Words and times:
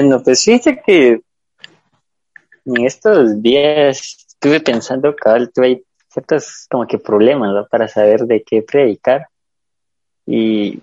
Bueno, 0.00 0.22
pues 0.22 0.42
fíjate 0.42 0.80
que 0.80 1.20
en 2.64 2.86
estos 2.86 3.42
días 3.42 4.24
estuve 4.28 4.60
pensando, 4.60 5.14
cabal, 5.14 5.52
tuve 5.52 5.84
ciertos 6.08 6.66
como 6.70 6.86
que 6.86 6.96
problemas 6.96 7.52
¿no? 7.52 7.66
para 7.66 7.86
saber 7.86 8.22
de 8.22 8.42
qué 8.42 8.62
predicar. 8.62 9.26
Y 10.24 10.80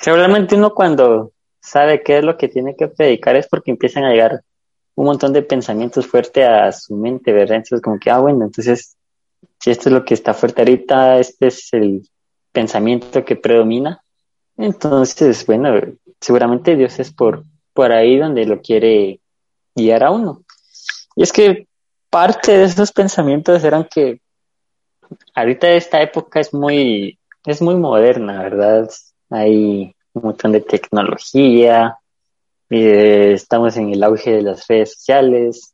seguramente 0.00 0.54
uno 0.54 0.72
cuando 0.72 1.32
sabe 1.60 2.02
qué 2.02 2.16
es 2.16 2.24
lo 2.24 2.38
que 2.38 2.48
tiene 2.48 2.74
que 2.74 2.88
predicar 2.88 3.36
es 3.36 3.46
porque 3.48 3.70
empiezan 3.70 4.04
a 4.04 4.12
llegar 4.12 4.40
un 4.94 5.04
montón 5.04 5.34
de 5.34 5.42
pensamientos 5.42 6.06
fuertes 6.06 6.48
a 6.48 6.72
su 6.72 6.96
mente, 6.96 7.34
¿verdad? 7.34 7.56
Entonces 7.56 7.82
como 7.82 7.98
que, 7.98 8.10
ah, 8.10 8.20
bueno, 8.20 8.46
entonces 8.46 8.96
si 9.60 9.70
esto 9.70 9.90
es 9.90 9.92
lo 9.92 10.06
que 10.06 10.14
está 10.14 10.32
fuerte 10.32 10.62
ahorita, 10.62 11.18
este 11.18 11.48
es 11.48 11.70
el 11.74 12.08
pensamiento 12.50 13.26
que 13.26 13.36
predomina, 13.36 14.02
entonces, 14.56 15.44
bueno, 15.44 15.74
seguramente 16.18 16.76
Dios 16.76 16.98
es 16.98 17.12
por, 17.12 17.44
por 17.78 17.92
ahí 17.92 18.18
donde 18.18 18.44
lo 18.44 18.60
quiere 18.60 19.20
guiar 19.72 20.02
a 20.02 20.10
uno. 20.10 20.42
Y 21.14 21.22
es 21.22 21.32
que 21.32 21.68
parte 22.10 22.58
de 22.58 22.64
esos 22.64 22.90
pensamientos 22.90 23.62
eran 23.62 23.84
que 23.88 24.20
ahorita 25.32 25.68
esta 25.70 26.02
época 26.02 26.40
es 26.40 26.52
muy, 26.52 27.20
es 27.46 27.62
muy 27.62 27.76
moderna, 27.76 28.42
¿verdad? 28.42 28.90
Hay 29.30 29.94
un 30.12 30.22
montón 30.22 30.50
de 30.50 30.60
tecnología, 30.60 31.98
eh, 32.68 33.34
estamos 33.34 33.76
en 33.76 33.92
el 33.92 34.02
auge 34.02 34.32
de 34.32 34.42
las 34.42 34.66
redes 34.66 34.94
sociales, 34.94 35.72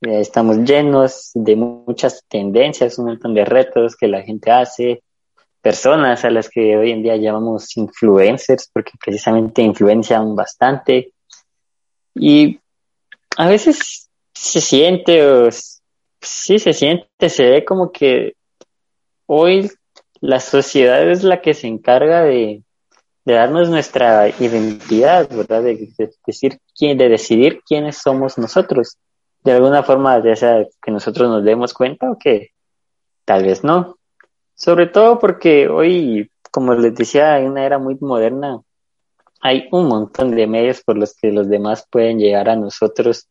estamos 0.00 0.56
llenos 0.56 1.30
de 1.34 1.54
muchas 1.54 2.24
tendencias, 2.26 2.98
un 2.98 3.04
montón 3.04 3.32
de 3.32 3.44
retos 3.44 3.94
que 3.94 4.08
la 4.08 4.22
gente 4.22 4.50
hace, 4.50 5.04
personas 5.62 6.24
a 6.24 6.30
las 6.30 6.48
que 6.48 6.76
hoy 6.76 6.90
en 6.90 7.04
día 7.04 7.14
llamamos 7.14 7.76
influencers, 7.76 8.68
porque 8.72 8.94
precisamente 9.00 9.62
influencian 9.62 10.34
bastante. 10.34 11.13
Y 12.14 12.60
a 13.36 13.48
veces 13.48 14.08
se 14.32 14.60
siente, 14.60 15.26
o 15.26 15.48
sí 16.20 16.58
se 16.58 16.72
siente, 16.72 17.28
se 17.28 17.48
ve 17.48 17.64
como 17.64 17.92
que 17.92 18.34
hoy 19.26 19.70
la 20.20 20.40
sociedad 20.40 21.08
es 21.08 21.22
la 21.22 21.40
que 21.40 21.54
se 21.54 21.66
encarga 21.66 22.22
de, 22.22 22.62
darnos 23.24 23.70
nuestra 23.70 24.28
identidad, 24.28 25.28
¿verdad? 25.30 25.62
De, 25.62 25.88
decir 26.26 26.58
quién, 26.76 26.98
de 26.98 27.08
decidir 27.08 27.62
quiénes 27.66 27.98
somos 27.98 28.38
nosotros. 28.38 28.98
De 29.42 29.52
alguna 29.52 29.82
forma, 29.82 30.22
ya 30.22 30.36
sea 30.36 30.66
que 30.82 30.90
nosotros 30.90 31.28
nos 31.28 31.44
demos 31.44 31.74
cuenta 31.74 32.10
o 32.10 32.18
que 32.18 32.50
tal 33.24 33.44
vez 33.44 33.64
no. 33.64 33.98
Sobre 34.54 34.86
todo 34.86 35.18
porque 35.18 35.68
hoy, 35.68 36.30
como 36.50 36.74
les 36.74 36.94
decía, 36.94 37.38
en 37.38 37.50
una 37.50 37.66
era 37.66 37.78
muy 37.78 37.96
moderna, 38.00 38.60
hay 39.44 39.68
un 39.72 39.88
montón 39.88 40.34
de 40.34 40.46
medios 40.46 40.82
por 40.82 40.96
los 40.96 41.14
que 41.14 41.30
los 41.30 41.50
demás 41.50 41.86
pueden 41.90 42.18
llegar 42.18 42.48
a 42.48 42.56
nosotros 42.56 43.28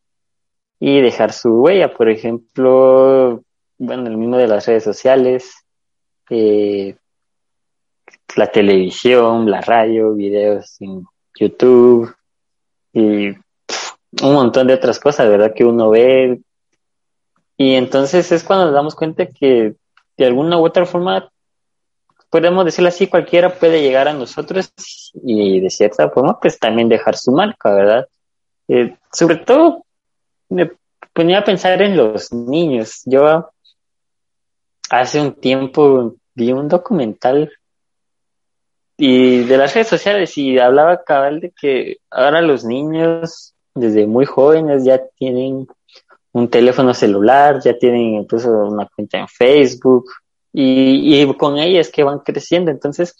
y 0.78 1.00
dejar 1.00 1.32
su 1.32 1.60
huella. 1.60 1.92
Por 1.92 2.08
ejemplo, 2.08 3.42
bueno, 3.78 4.06
el 4.06 4.16
mismo 4.16 4.36
de 4.36 4.46
las 4.46 4.64
redes 4.64 4.84
sociales, 4.84 5.52
eh, 6.30 6.94
la 8.36 8.46
televisión, 8.46 9.50
la 9.50 9.60
radio, 9.60 10.14
videos 10.14 10.80
en 10.80 11.04
YouTube 11.36 12.14
y 12.92 13.30
un 13.30 14.32
montón 14.34 14.68
de 14.68 14.74
otras 14.74 15.00
cosas, 15.00 15.28
¿verdad? 15.28 15.52
Que 15.52 15.64
uno 15.64 15.90
ve. 15.90 16.40
Y 17.56 17.74
entonces 17.74 18.30
es 18.30 18.44
cuando 18.44 18.66
nos 18.66 18.74
damos 18.74 18.94
cuenta 18.94 19.26
que 19.26 19.74
de 20.16 20.24
alguna 20.24 20.60
u 20.60 20.64
otra 20.64 20.86
forma, 20.86 21.28
podemos 22.34 22.64
decirlo 22.64 22.88
así, 22.88 23.06
cualquiera 23.06 23.48
puede 23.48 23.80
llegar 23.80 24.08
a 24.08 24.12
nosotros 24.12 24.72
y 25.22 25.60
de 25.60 25.70
cierta 25.70 26.10
forma, 26.10 26.40
pues 26.40 26.58
también 26.58 26.88
dejar 26.88 27.16
su 27.16 27.30
marca, 27.30 27.72
¿verdad? 27.72 28.08
Eh, 28.66 28.96
sobre 29.12 29.36
todo, 29.36 29.84
me 30.48 30.72
ponía 31.12 31.38
a 31.38 31.44
pensar 31.44 31.80
en 31.80 31.96
los 31.96 32.32
niños. 32.32 33.02
Yo 33.04 33.52
hace 34.90 35.20
un 35.20 35.34
tiempo 35.34 36.16
vi 36.34 36.50
un 36.50 36.66
documental 36.66 37.52
y 38.96 39.44
de 39.44 39.56
las 39.56 39.72
redes 39.72 39.86
sociales 39.86 40.36
y 40.36 40.58
hablaba 40.58 41.04
cabal 41.04 41.38
de 41.38 41.52
que 41.52 41.98
ahora 42.10 42.42
los 42.42 42.64
niños 42.64 43.54
desde 43.76 44.08
muy 44.08 44.24
jóvenes 44.24 44.82
ya 44.84 45.00
tienen 45.16 45.68
un 46.32 46.50
teléfono 46.50 46.94
celular, 46.94 47.60
ya 47.62 47.78
tienen 47.78 48.14
incluso 48.14 48.50
una 48.50 48.88
cuenta 48.92 49.18
en 49.18 49.28
Facebook 49.28 50.06
y, 50.56 51.34
con 51.34 51.58
ella 51.58 51.80
es 51.80 51.90
que 51.90 52.04
van 52.04 52.20
creciendo. 52.20 52.70
Entonces, 52.70 53.16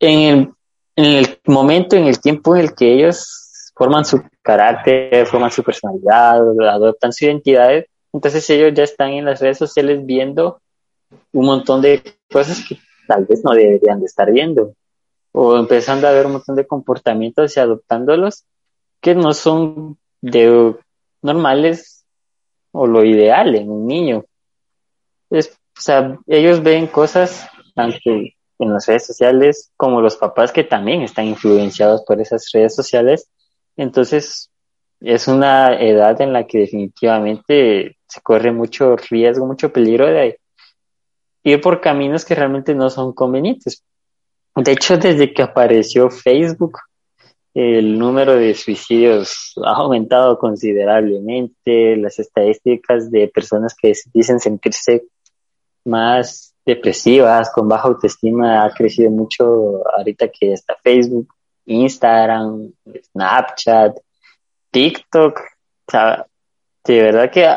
en 0.00 0.18
el, 0.20 0.54
en 0.96 1.04
el 1.04 1.40
momento, 1.46 1.96
en 1.96 2.04
el 2.04 2.20
tiempo 2.20 2.56
en 2.56 2.62
el 2.62 2.74
que 2.74 2.92
ellos 2.92 3.70
forman 3.74 4.04
su 4.04 4.20
carácter, 4.42 5.26
forman 5.26 5.52
su 5.52 5.62
personalidad, 5.62 6.40
adoptan 6.68 7.12
su 7.12 7.24
identidad, 7.24 7.84
entonces 8.12 8.48
ellos 8.50 8.72
ya 8.74 8.82
están 8.82 9.10
en 9.10 9.24
las 9.24 9.40
redes 9.40 9.58
sociales 9.58 10.04
viendo 10.04 10.60
un 11.32 11.46
montón 11.46 11.80
de 11.80 12.02
cosas 12.30 12.62
que 12.68 12.78
tal 13.06 13.24
vez 13.24 13.42
no 13.44 13.52
deberían 13.52 14.00
de 14.00 14.06
estar 14.06 14.30
viendo 14.30 14.74
o 15.32 15.56
empezando 15.56 16.06
a 16.06 16.12
ver 16.12 16.26
un 16.26 16.32
montón 16.32 16.56
de 16.56 16.66
comportamientos 16.66 17.56
y 17.56 17.60
adoptándolos 17.60 18.44
que 19.00 19.14
no 19.14 19.32
son 19.32 19.98
de 20.20 20.76
normales 21.22 22.04
o 22.72 22.86
lo 22.86 23.04
ideal 23.04 23.54
en 23.54 23.70
un 23.70 23.86
niño. 23.86 24.24
Es, 25.30 25.58
o 25.76 25.80
sea, 25.80 26.18
ellos 26.26 26.62
ven 26.62 26.86
cosas 26.86 27.48
tanto 27.74 27.98
en 28.06 28.72
las 28.72 28.86
redes 28.86 29.06
sociales 29.06 29.72
como 29.76 30.00
los 30.00 30.16
papás 30.16 30.52
que 30.52 30.64
también 30.64 31.02
están 31.02 31.26
influenciados 31.26 32.02
por 32.06 32.20
esas 32.20 32.48
redes 32.52 32.74
sociales. 32.74 33.28
Entonces, 33.76 34.50
es 35.00 35.26
una 35.28 35.74
edad 35.80 36.20
en 36.20 36.32
la 36.32 36.46
que 36.46 36.58
definitivamente 36.58 37.96
se 38.06 38.20
corre 38.20 38.52
mucho 38.52 38.96
riesgo, 38.96 39.46
mucho 39.46 39.72
peligro 39.72 40.06
de 40.06 40.38
ir 41.42 41.60
por 41.60 41.80
caminos 41.80 42.24
que 42.24 42.34
realmente 42.34 42.74
no 42.74 42.88
son 42.88 43.12
convenientes. 43.12 43.82
De 44.54 44.72
hecho, 44.72 44.96
desde 44.98 45.32
que 45.32 45.42
apareció 45.42 46.10
Facebook, 46.10 46.78
el 47.54 47.98
número 47.98 48.36
de 48.36 48.54
suicidios 48.54 49.54
ha 49.64 49.76
aumentado 49.76 50.38
considerablemente, 50.38 51.96
las 51.96 52.18
estadísticas 52.18 53.10
de 53.10 53.28
personas 53.28 53.74
que 53.74 53.92
dicen 54.14 54.40
sentirse 54.40 55.04
más 55.84 56.54
depresivas, 56.64 57.50
con 57.50 57.68
baja 57.68 57.88
autoestima, 57.88 58.64
ha 58.64 58.70
crecido 58.70 59.10
mucho 59.10 59.82
ahorita 59.96 60.28
que 60.28 60.52
está 60.52 60.76
Facebook, 60.82 61.34
Instagram, 61.66 62.72
Snapchat, 63.12 63.98
TikTok. 64.70 65.38
O 65.38 65.90
sea, 65.90 66.26
de 66.84 67.02
verdad 67.02 67.30
que 67.30 67.48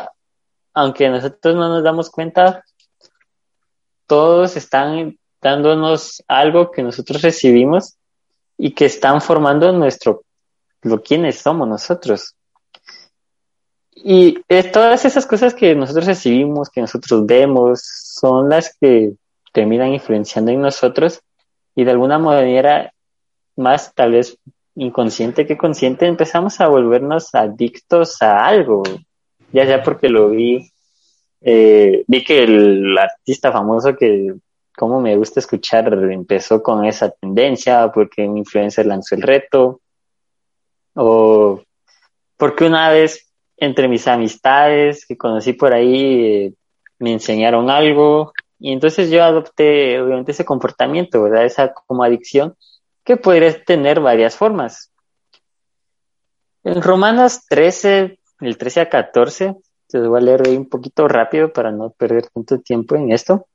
aunque 0.74 1.08
nosotros 1.08 1.54
no 1.54 1.68
nos 1.68 1.82
damos 1.82 2.10
cuenta, 2.10 2.62
todos 4.06 4.56
están 4.56 5.18
dándonos 5.40 6.22
algo 6.28 6.70
que 6.70 6.82
nosotros 6.82 7.22
recibimos 7.22 7.96
y 8.58 8.74
que 8.74 8.84
están 8.84 9.20
formando 9.20 9.72
nuestro, 9.72 10.22
lo 10.82 11.02
quienes 11.02 11.38
somos 11.38 11.66
nosotros. 11.66 12.35
Y 13.96 14.42
todas 14.72 15.04
esas 15.04 15.26
cosas 15.26 15.54
que 15.54 15.74
nosotros 15.74 16.06
recibimos, 16.06 16.68
que 16.70 16.82
nosotros 16.82 17.24
vemos, 17.24 17.80
son 17.82 18.50
las 18.50 18.76
que 18.78 19.14
terminan 19.52 19.92
influenciando 19.92 20.50
en 20.52 20.60
nosotros 20.60 21.20
y 21.74 21.84
de 21.84 21.90
alguna 21.90 22.18
manera 22.18 22.92
más 23.56 23.94
tal 23.94 24.12
vez 24.12 24.38
inconsciente 24.74 25.46
que 25.46 25.56
consciente 25.56 26.06
empezamos 26.06 26.60
a 26.60 26.68
volvernos 26.68 27.34
adictos 27.34 28.20
a 28.20 28.46
algo, 28.46 28.82
ya 29.50 29.64
sea 29.64 29.82
porque 29.82 30.10
lo 30.10 30.28
vi, 30.28 30.70
eh, 31.40 32.04
vi 32.06 32.22
que 32.22 32.44
el 32.44 32.96
artista 32.98 33.50
famoso 33.50 33.96
que 33.96 34.34
cómo 34.76 35.00
me 35.00 35.16
gusta 35.16 35.40
escuchar 35.40 35.90
empezó 36.12 36.62
con 36.62 36.84
esa 36.84 37.10
tendencia, 37.10 37.90
porque 37.92 38.28
un 38.28 38.36
influencer 38.36 38.84
lanzó 38.84 39.14
el 39.14 39.22
reto, 39.22 39.80
o 40.94 41.62
porque 42.36 42.64
una 42.64 42.90
vez 42.90 43.25
entre 43.56 43.88
mis 43.88 44.06
amistades 44.06 45.06
que 45.06 45.16
conocí 45.16 45.52
por 45.52 45.72
ahí 45.72 46.24
eh, 46.24 46.54
me 46.98 47.12
enseñaron 47.12 47.70
algo 47.70 48.32
y 48.58 48.72
entonces 48.72 49.10
yo 49.10 49.22
adopté 49.22 50.00
obviamente 50.00 50.32
ese 50.32 50.44
comportamiento, 50.44 51.22
¿verdad? 51.22 51.44
Esa 51.44 51.72
como 51.72 52.04
adicción 52.04 52.56
que 53.04 53.16
puede 53.16 53.52
tener 53.52 54.00
varias 54.00 54.36
formas. 54.36 54.92
En 56.64 56.82
Romanos 56.82 57.46
13, 57.48 58.18
el 58.40 58.58
13 58.58 58.80
a 58.80 58.88
14, 58.88 59.56
te 59.86 60.00
voy 60.00 60.18
a 60.18 60.24
leer 60.24 60.48
un 60.48 60.68
poquito 60.68 61.06
rápido 61.06 61.52
para 61.52 61.70
no 61.70 61.90
perder 61.90 62.26
tanto 62.26 62.60
tiempo 62.60 62.96
en 62.96 63.12
esto. 63.12 63.46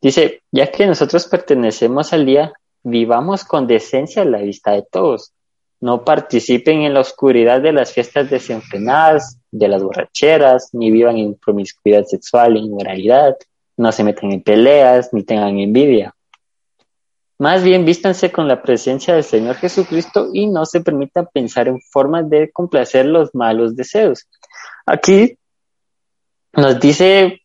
Dice, 0.00 0.42
ya 0.50 0.70
que 0.70 0.86
nosotros 0.86 1.26
pertenecemos 1.26 2.12
al 2.12 2.26
día, 2.26 2.52
vivamos 2.82 3.44
con 3.44 3.66
decencia 3.66 4.22
a 4.22 4.26
la 4.26 4.38
vista 4.38 4.72
de 4.72 4.82
todos. 4.82 5.32
No 5.80 6.04
participen 6.04 6.82
en 6.82 6.94
la 6.94 7.00
oscuridad 7.00 7.60
de 7.60 7.72
las 7.72 7.92
fiestas 7.92 8.30
desenfrenadas, 8.30 9.38
de 9.50 9.68
las 9.68 9.82
borracheras, 9.82 10.70
ni 10.72 10.90
vivan 10.90 11.18
en 11.18 11.34
promiscuidad 11.34 12.04
sexual, 12.04 12.56
inmoralidad, 12.56 13.36
no 13.76 13.92
se 13.92 14.04
metan 14.04 14.32
en 14.32 14.42
peleas, 14.42 15.12
ni 15.12 15.22
tengan 15.22 15.58
envidia. 15.58 16.14
Más 17.38 17.62
bien 17.62 17.84
vístanse 17.84 18.32
con 18.32 18.48
la 18.48 18.62
presencia 18.62 19.14
del 19.14 19.24
Señor 19.24 19.56
Jesucristo 19.56 20.30
y 20.32 20.46
no 20.46 20.64
se 20.64 20.80
permitan 20.80 21.28
pensar 21.32 21.68
en 21.68 21.80
formas 21.80 22.30
de 22.30 22.50
complacer 22.50 23.04
los 23.04 23.34
malos 23.34 23.76
deseos. 23.76 24.26
Aquí 24.86 25.38
nos 26.54 26.80
dice 26.80 27.42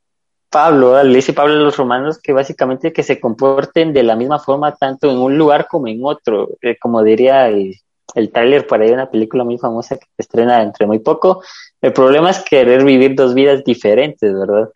Pablo, 0.50 1.04
le 1.04 1.16
dice 1.16 1.34
Pablo 1.34 1.56
a 1.56 1.58
los 1.58 1.76
romanos 1.76 2.20
que 2.20 2.32
básicamente 2.32 2.94
que 2.94 3.04
se 3.04 3.20
comporten 3.20 3.92
de 3.92 4.04
la 4.04 4.16
misma 4.16 4.40
forma 4.40 4.74
tanto 4.76 5.12
en 5.12 5.18
un 5.18 5.38
lugar 5.38 5.68
como 5.68 5.88
en 5.88 6.00
otro, 6.04 6.58
eh, 6.62 6.78
como 6.80 7.04
diría 7.04 7.50
el, 7.50 7.76
el 8.16 8.32
trailer 8.32 8.68
para 8.68 8.86
una 8.86 9.10
película 9.10 9.44
muy 9.44 9.58
famosa 9.58 9.98
que 9.98 10.06
estrena 10.18 10.60
dentro 10.60 10.86
de 10.86 10.88
muy 10.88 11.00
poco. 11.00 11.44
El 11.82 11.94
problema 11.94 12.30
es 12.30 12.40
querer 12.40 12.84
vivir 12.84 13.16
dos 13.16 13.34
vidas 13.34 13.64
diferentes, 13.64 14.34
¿verdad? 14.34 14.70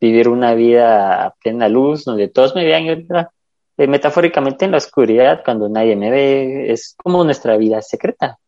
Vivir 0.00 0.28
una 0.28 0.54
vida 0.54 1.26
a 1.26 1.30
plena 1.34 1.68
luz, 1.68 2.04
donde 2.04 2.28
todos 2.28 2.54
me 2.54 2.64
vean 2.64 2.84
y 2.84 2.90
otra 2.90 3.30
eh, 3.76 3.86
metafóricamente 3.86 4.64
en 4.64 4.72
la 4.72 4.76
oscuridad, 4.76 5.42
cuando 5.44 5.68
nadie 5.68 5.96
me 5.96 6.10
ve, 6.10 6.72
es 6.72 6.94
como 7.02 7.24
nuestra 7.24 7.56
vida 7.56 7.80
secreta. 7.80 8.38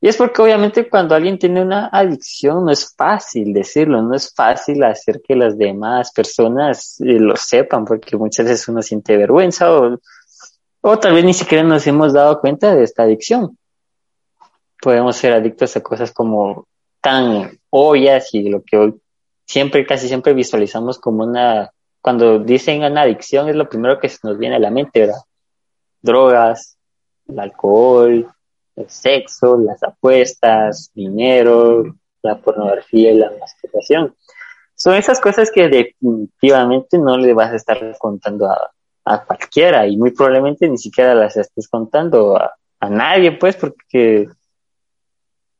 Y 0.00 0.08
es 0.08 0.16
porque 0.16 0.40
obviamente 0.40 0.88
cuando 0.88 1.14
alguien 1.14 1.38
tiene 1.38 1.60
una 1.60 1.88
adicción 1.88 2.64
no 2.64 2.70
es 2.70 2.94
fácil 2.96 3.52
decirlo, 3.52 4.00
no 4.00 4.14
es 4.14 4.32
fácil 4.34 4.82
hacer 4.82 5.20
que 5.20 5.36
las 5.36 5.58
demás 5.58 6.10
personas 6.12 6.98
eh, 7.00 7.20
lo 7.20 7.36
sepan, 7.36 7.84
porque 7.84 8.16
muchas 8.16 8.46
veces 8.46 8.68
uno 8.68 8.80
siente 8.80 9.16
vergüenza 9.18 9.70
o, 9.72 9.98
o 10.82 10.98
tal 10.98 11.14
vez 11.14 11.24
ni 11.24 11.34
siquiera 11.34 11.64
nos 11.64 11.86
hemos 11.86 12.12
dado 12.12 12.40
cuenta 12.40 12.74
de 12.74 12.84
esta 12.84 13.02
adicción. 13.02 13.56
Podemos 14.80 15.16
ser 15.16 15.32
adictos 15.32 15.76
a 15.76 15.82
cosas 15.82 16.12
como 16.12 16.66
tan 17.00 17.58
obvias 17.70 18.34
y 18.34 18.48
lo 18.48 18.62
que 18.62 18.76
hoy 18.76 19.00
siempre, 19.46 19.86
casi 19.86 20.08
siempre 20.08 20.32
visualizamos 20.32 20.98
como 20.98 21.24
una, 21.24 21.70
cuando 22.00 22.38
dicen 22.38 22.82
una 22.82 23.02
adicción 23.02 23.48
es 23.48 23.56
lo 23.56 23.68
primero 23.68 23.98
que 23.98 24.08
se 24.08 24.18
nos 24.22 24.38
viene 24.38 24.56
a 24.56 24.60
la 24.60 24.70
mente, 24.70 25.00
¿verdad? 25.00 25.20
Drogas, 26.00 26.78
el 27.28 27.38
alcohol, 27.38 28.26
el 28.76 28.88
sexo, 28.88 29.58
las 29.58 29.82
apuestas, 29.82 30.90
dinero, 30.94 31.84
la 32.22 32.38
pornografía 32.38 33.12
y 33.12 33.18
la 33.18 33.30
masturbación. 33.38 34.14
Son 34.74 34.94
esas 34.94 35.20
cosas 35.20 35.50
que 35.50 35.68
definitivamente 35.68 36.96
no 36.96 37.18
le 37.18 37.34
vas 37.34 37.52
a 37.52 37.56
estar 37.56 37.78
contando 37.98 38.46
a, 38.46 38.70
cualquiera 39.18 39.86
y 39.86 39.96
muy 39.96 40.10
probablemente 40.12 40.68
ni 40.68 40.78
siquiera 40.78 41.14
las 41.14 41.36
estés 41.36 41.68
contando 41.68 42.36
a, 42.36 42.54
a 42.80 42.90
nadie, 42.90 43.32
pues, 43.32 43.56
porque 43.56 44.28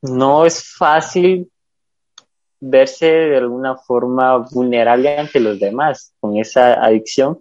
no 0.02 0.46
es 0.46 0.74
fácil 0.76 1.50
verse 2.60 3.06
de 3.06 3.36
alguna 3.38 3.76
forma 3.76 4.36
vulnerable 4.36 5.18
ante 5.18 5.40
los 5.40 5.58
demás 5.58 6.12
con 6.20 6.36
esa 6.36 6.74
adicción 6.74 7.40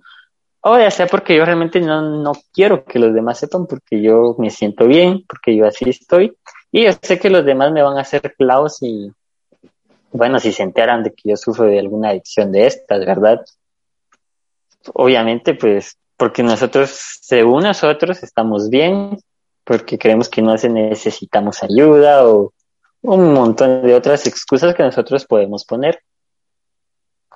o 0.61 0.77
ya 0.77 0.91
sea 0.91 1.07
porque 1.07 1.35
yo 1.35 1.45
realmente 1.45 1.79
no, 1.79 2.01
no 2.01 2.33
quiero 2.53 2.83
que 2.83 3.00
los 3.00 3.13
demás 3.13 3.39
sepan, 3.39 3.65
porque 3.65 4.01
yo 4.01 4.35
me 4.38 4.50
siento 4.50 4.88
bien, 4.88 5.23
porque 5.27 5.56
yo 5.56 5.65
así 5.65 5.89
estoy, 5.89 6.35
y 6.71 6.85
yo 6.85 6.91
sé 7.01 7.19
que 7.19 7.29
los 7.29 7.45
demás 7.45 7.71
me 7.71 7.81
van 7.81 7.97
a 7.97 8.01
hacer 8.01 8.35
clavos 8.38 8.81
y, 8.81 9.11
bueno, 10.11 10.39
si 10.39 10.51
se 10.51 10.63
enteran 10.63 11.03
de 11.03 11.13
que 11.13 11.29
yo 11.29 11.38
sufro 11.38 11.65
de 11.65 11.79
alguna 11.79 12.09
adicción 12.09 12.51
de 12.51 12.67
estas, 12.67 13.00
¿verdad? 13.06 13.41
Obviamente, 14.94 15.54
pues, 15.54 15.98
porque 16.18 16.44
nosotros, 16.44 16.90
según 17.22 17.64
nosotros, 17.64 18.24
estamos 18.24 18.70
bien, 18.70 19.18
porque 19.64 19.98
creemos 19.98 20.30
que 20.30 20.42
no 20.42 20.56
necesitamos 20.56 21.64
ayuda 21.64 22.28
o 22.28 22.54
un 23.02 23.34
montón 23.34 23.84
de 23.84 23.96
otras 23.96 24.28
excusas 24.28 24.76
que 24.76 24.84
nosotros 24.84 25.26
podemos 25.26 25.64
poner 25.64 26.02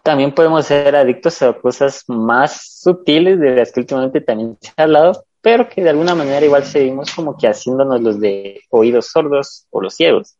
también 0.03 0.35
podemos 0.35 0.65
ser 0.65 0.95
adictos 0.95 1.41
a 1.41 1.53
cosas 1.53 2.03
más 2.07 2.79
sutiles 2.81 3.39
de 3.39 3.55
las 3.55 3.71
que 3.71 3.79
últimamente 3.79 4.19
también 4.19 4.57
se 4.59 4.71
ha 4.75 4.83
hablado, 4.83 5.25
pero 5.41 5.69
que 5.69 5.81
de 5.81 5.89
alguna 5.89 6.13
manera 6.13 6.45
igual 6.45 6.65
seguimos 6.65 7.13
como 7.15 7.37
que 7.37 7.47
haciéndonos 7.47 8.01
los 8.01 8.19
de 8.19 8.61
oídos 8.69 9.07
sordos 9.07 9.65
o 9.71 9.81
los 9.81 9.95
ciegos. 9.95 10.35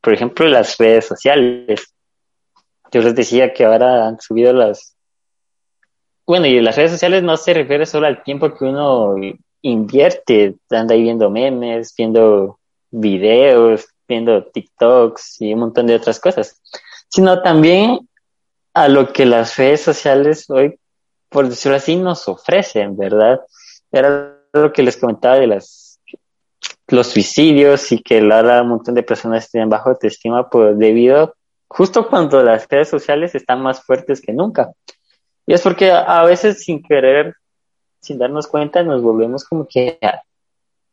Por 0.00 0.14
ejemplo, 0.14 0.46
las 0.46 0.78
redes 0.78 1.04
sociales. 1.04 1.92
Yo 2.92 3.02
les 3.02 3.14
decía 3.14 3.52
que 3.52 3.64
ahora 3.64 4.06
han 4.06 4.20
subido 4.20 4.52
las... 4.52 4.91
Bueno, 6.26 6.46
y 6.46 6.60
las 6.60 6.76
redes 6.76 6.92
sociales 6.92 7.22
no 7.22 7.36
se 7.36 7.54
refiere 7.54 7.86
solo 7.86 8.06
al 8.06 8.22
tiempo 8.22 8.54
que 8.54 8.64
uno 8.64 9.16
invierte, 9.62 10.56
anda 10.70 10.94
ahí 10.94 11.02
viendo 11.02 11.30
memes, 11.30 11.94
viendo 11.96 12.58
videos, 12.90 13.86
viendo 14.06 14.44
TikToks 14.44 15.40
y 15.40 15.54
un 15.54 15.60
montón 15.60 15.86
de 15.86 15.96
otras 15.96 16.20
cosas, 16.20 16.60
sino 17.08 17.42
también 17.42 18.08
a 18.74 18.88
lo 18.88 19.12
que 19.12 19.26
las 19.26 19.56
redes 19.56 19.80
sociales 19.82 20.48
hoy, 20.48 20.78
por 21.28 21.48
decirlo 21.48 21.76
así, 21.76 21.96
nos 21.96 22.28
ofrecen, 22.28 22.96
¿verdad? 22.96 23.40
Era 23.90 24.38
lo 24.52 24.72
que 24.72 24.82
les 24.82 24.96
comentaba 24.96 25.36
de 25.36 25.46
los 25.46 27.06
suicidios 27.06 27.90
y 27.92 28.02
que 28.02 28.20
ahora 28.20 28.62
un 28.62 28.68
montón 28.68 28.94
de 28.94 29.02
personas 29.02 29.50
tienen 29.50 29.68
bajo 29.68 29.90
autoestima 29.90 30.48
por 30.48 30.76
debido 30.76 31.34
justo 31.68 32.06
cuando 32.06 32.42
las 32.42 32.68
redes 32.68 32.90
sociales 32.90 33.34
están 33.34 33.62
más 33.62 33.82
fuertes 33.82 34.20
que 34.20 34.32
nunca. 34.32 34.72
Y 35.46 35.54
es 35.54 35.62
porque 35.62 35.90
a, 35.90 36.22
veces 36.24 36.64
sin 36.64 36.82
querer, 36.82 37.34
sin 38.00 38.18
darnos 38.18 38.46
cuenta, 38.46 38.82
nos 38.82 39.02
volvemos 39.02 39.44
como 39.44 39.66
que 39.68 39.98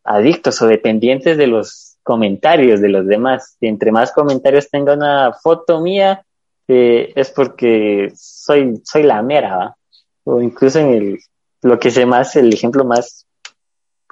adictos 0.04 0.62
o 0.62 0.68
dependientes 0.68 1.38
de 1.38 1.48
los 1.48 1.98
comentarios 2.04 2.82
de 2.82 2.90
los 2.90 3.06
demás. 3.06 3.58
Y 3.60 3.68
entre 3.68 3.92
más 3.92 4.12
comentarios 4.12 4.70
tenga 4.70 4.94
una 4.94 5.34
foto 5.34 5.82
mía, 5.82 6.26
es 6.68 7.32
porque 7.32 8.12
soy, 8.16 8.82
soy 8.84 9.04
la 9.04 9.22
mera, 9.22 9.76
o 10.24 10.40
incluso 10.42 10.80
en 10.80 10.90
el, 10.90 11.20
lo 11.64 11.80
que 11.80 11.90
sé 11.90 12.06
más, 12.06 12.36
el 12.36 12.54
ejemplo 12.54 12.86
más 12.86 13.26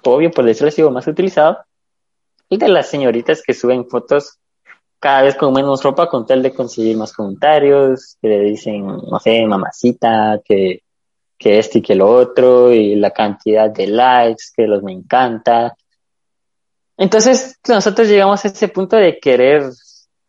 obvio, 0.03 0.32
por 0.32 0.46
decirlo 0.46 0.70
así, 0.70 0.82
o 0.82 0.91
más 0.91 1.08
utilizado, 1.08 1.60
y 2.50 2.58
de 2.58 2.70
las 2.70 2.89
señoritas 2.89 3.44
que 3.46 3.53
suben 3.53 3.88
fotos 3.88 4.39
cada 5.00 5.24
vez 5.24 5.36
con 5.36 5.54
menos 5.54 5.84
ropa 5.84 6.10
con 6.10 6.25
tal 6.25 6.42
de 6.42 6.54
conseguir 6.54 6.98
más 6.98 7.13
comentarios, 7.13 8.18
que 8.22 8.27
le 8.27 8.39
dicen, 8.42 8.86
no 8.86 9.20
sé, 9.20 9.46
mamacita, 9.46 10.39
que, 10.44 10.84
que 11.38 11.60
este 11.60 11.80
y 11.80 11.82
que 11.82 11.96
lo 11.96 12.10
otro, 12.10 12.74
y 12.74 12.96
la 12.96 13.12
cantidad 13.12 13.70
de 13.70 13.88
likes, 13.88 14.46
que 14.56 14.68
los 14.68 14.84
me 14.84 14.94
encanta. 14.94 15.75
Entonces, 16.98 17.60
nosotros 17.68 18.08
llegamos 18.08 18.44
a 18.44 18.48
ese 18.48 18.68
punto 18.70 18.96
de 18.96 19.20
querer 19.20 19.72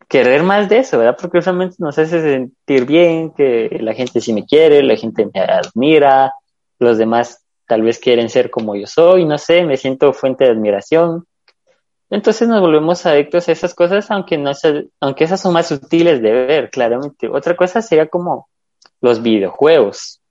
querer 0.09 0.41
más 0.41 0.67
de 0.67 0.79
eso, 0.79 0.97
¿verdad? 0.97 1.15
Porque 1.21 1.37
usualmente 1.37 1.75
nos 1.77 1.97
hace 1.97 2.21
sentir 2.21 2.85
bien, 2.85 3.31
que 3.31 3.77
la 3.79 3.93
gente 3.93 4.19
sí 4.19 4.33
me 4.33 4.43
quiere, 4.43 4.81
la 4.81 4.97
gente 4.97 5.29
me 5.31 5.39
admira, 5.39 6.33
los 6.79 6.97
demás 6.97 7.45
tal 7.67 7.83
vez 7.83 7.99
quieren 7.99 8.29
ser 8.29 8.49
como 8.49 8.75
yo 8.75 8.87
soy, 8.87 9.25
no 9.25 9.37
sé, 9.37 9.63
me 9.63 9.77
siento 9.77 10.11
fuente 10.11 10.45
de 10.45 10.51
admiración. 10.51 11.25
Entonces 12.09 12.47
nos 12.47 12.61
volvemos 12.61 13.05
adictos 13.05 13.47
a 13.47 13.51
esas 13.51 13.75
cosas, 13.75 14.09
aunque 14.09 14.37
no 14.37 14.51
aunque 14.99 15.23
esas 15.23 15.41
son 15.41 15.53
más 15.53 15.67
sutiles 15.67 16.21
de 16.21 16.31
ver, 16.31 16.69
claramente. 16.69 17.27
Otra 17.27 17.55
cosa 17.55 17.81
sería 17.81 18.07
como 18.07 18.47
los 19.01 19.21
videojuegos. 19.21 20.21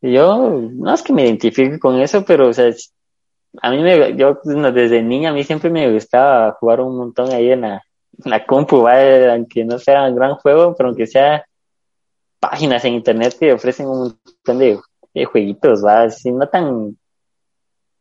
Yo 0.00 0.60
no 0.72 0.94
es 0.94 1.02
que 1.02 1.12
me 1.12 1.24
identifique 1.24 1.78
con 1.78 2.00
eso, 2.00 2.24
pero 2.24 2.48
o 2.48 2.52
sea, 2.52 2.72
a 3.60 3.70
mí 3.70 3.82
me, 3.82 4.16
yo 4.16 4.40
desde 4.44 5.02
niña 5.02 5.30
a 5.30 5.32
mí 5.32 5.44
siempre 5.44 5.70
me 5.70 5.92
gustaba 5.92 6.52
jugar 6.52 6.80
un 6.80 6.96
montón 6.96 7.30
ahí 7.32 7.52
en 7.52 7.60
la, 7.60 7.82
la 8.24 8.44
compu, 8.44 8.82
¿va? 8.82 9.32
aunque 9.32 9.64
no 9.64 9.78
sea 9.78 10.04
un 10.04 10.16
gran 10.16 10.34
juego, 10.36 10.74
pero 10.74 10.88
aunque 10.88 11.06
sea 11.06 11.44
páginas 12.40 12.84
en 12.84 12.94
internet 12.94 13.36
que 13.38 13.52
ofrecen 13.52 13.86
un 13.86 13.98
montón 13.98 14.58
de, 14.58 14.80
jueguitos, 15.26 15.84
¿va? 15.84 16.02
Así 16.02 16.32
no 16.32 16.48
tan 16.48 16.96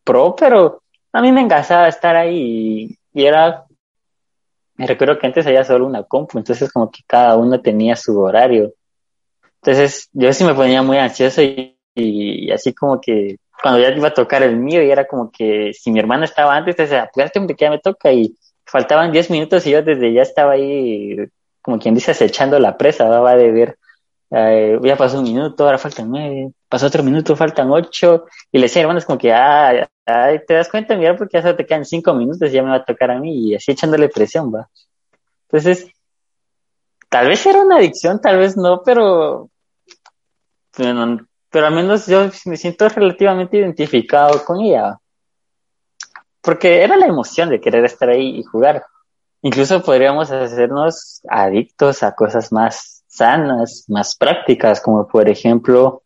pro, 0.04 0.36
pero 0.36 0.81
a 1.14 1.22
mí 1.22 1.32
me 1.32 1.42
engasaba 1.42 1.88
estar 1.88 2.16
ahí 2.16 2.98
y, 3.14 3.26
era, 3.26 3.66
me 4.76 4.88
recuerdo 4.88 5.20
que 5.20 5.28
antes 5.28 5.46
había 5.46 5.64
solo 5.64 5.86
una 5.86 6.04
compu, 6.04 6.38
entonces 6.38 6.72
como 6.72 6.90
que 6.90 7.02
cada 7.06 7.36
uno 7.36 7.62
tenía 7.62 7.96
su 7.96 8.20
horario. 8.20 8.74
Entonces 9.62 10.10
yo 10.14 10.32
sí 10.34 10.44
me 10.44 10.56
ponía 10.56 10.82
muy 10.82 10.98
ansioso 10.98 11.42
y, 11.42 11.78
así 12.52 12.74
como 12.74 13.02
que 13.02 13.38
cuando 13.62 13.80
ya 13.80 13.90
iba 13.90 14.08
a 14.08 14.14
tocar 14.14 14.42
el 14.44 14.56
mío 14.58 14.82
y 14.82 14.90
era 14.90 15.06
como 15.06 15.30
que 15.30 15.72
si 15.74 15.92
mi 15.92 16.00
hermana 16.00 16.26
estaba 16.26 16.56
antes, 16.56 16.74
entonces 16.74 16.98
apúrate 16.98 17.38
hombre 17.38 17.56
que 17.56 17.66
ya 17.66 17.70
me 17.70 17.80
toca 17.80 18.12
y 18.12 18.36
faltaban 18.66 19.12
10 19.12 19.30
minutos 19.30 19.68
y 19.68 19.72
yo 19.72 19.84
desde 19.84 20.14
ya 20.14 20.22
estaba 20.22 20.54
ahí, 20.54 21.18
como 21.62 21.78
quien 21.78 21.94
dice, 21.94 22.12
acechando 22.12 22.58
la 22.58 22.78
presa, 22.78 23.08
va 23.08 23.36
de 23.36 23.52
ver, 23.52 23.78
eh, 24.32 24.80
ya 24.82 24.96
pasó 24.96 25.20
un 25.20 25.26
minuto, 25.26 25.66
ahora 25.66 25.78
faltan 25.78 26.10
nueve, 26.10 26.52
pasó 26.70 26.88
otro 26.88 27.04
minuto, 27.04 27.36
faltan 27.36 27.70
ocho, 27.70 28.26
y 28.52 28.58
le 28.58 28.64
decía, 28.64 28.82
hermanos, 28.82 29.06
como 29.06 29.18
que, 29.18 29.34
ah, 29.34 29.88
te 30.06 30.54
das 30.54 30.70
cuenta, 30.70 30.96
mira, 30.96 31.16
porque 31.16 31.38
ya 31.38 31.44
se 31.44 31.54
te 31.54 31.66
quedan 31.66 31.86
cinco 31.86 32.14
minutos 32.14 32.52
ya 32.52 32.64
me 32.64 32.70
va 32.70 32.78
a 32.78 32.86
tocar 32.86 33.12
a 33.12 33.20
mí, 33.20 33.50
y 33.50 33.56
así 33.56 33.72
echándole 33.72 34.10
presión, 34.10 34.54
va. 34.54 34.70
Entonces, 35.50 35.92
tal 37.10 37.28
vez 37.28 37.46
era 37.46 37.62
una 37.62 37.78
adicción, 37.78 38.22
tal 38.22 38.38
vez 38.40 38.56
no, 38.58 38.82
pero, 38.84 39.50
pero 40.76 41.66
al 41.68 41.74
menos 41.74 42.08
yo 42.08 42.30
me 42.46 42.58
siento 42.58 42.88
relativamente 42.90 43.58
identificado 43.58 44.44
con 44.46 44.62
ella 44.62 44.98
porque 46.42 46.82
era 46.82 46.98
la 46.98 47.06
emoción 47.06 47.50
de 47.50 47.62
querer 47.62 47.86
estar 47.86 48.10
ahí 48.10 48.40
y 48.40 48.44
jugar. 48.44 48.86
Incluso 49.44 49.82
podríamos 49.82 50.32
hacernos 50.32 51.22
adictos 51.30 52.04
a 52.04 52.14
cosas 52.14 52.52
más 52.52 53.01
sanas, 53.12 53.86
más 53.90 54.16
prácticas, 54.16 54.80
como 54.82 55.06
por 55.08 55.28
ejemplo 55.28 56.04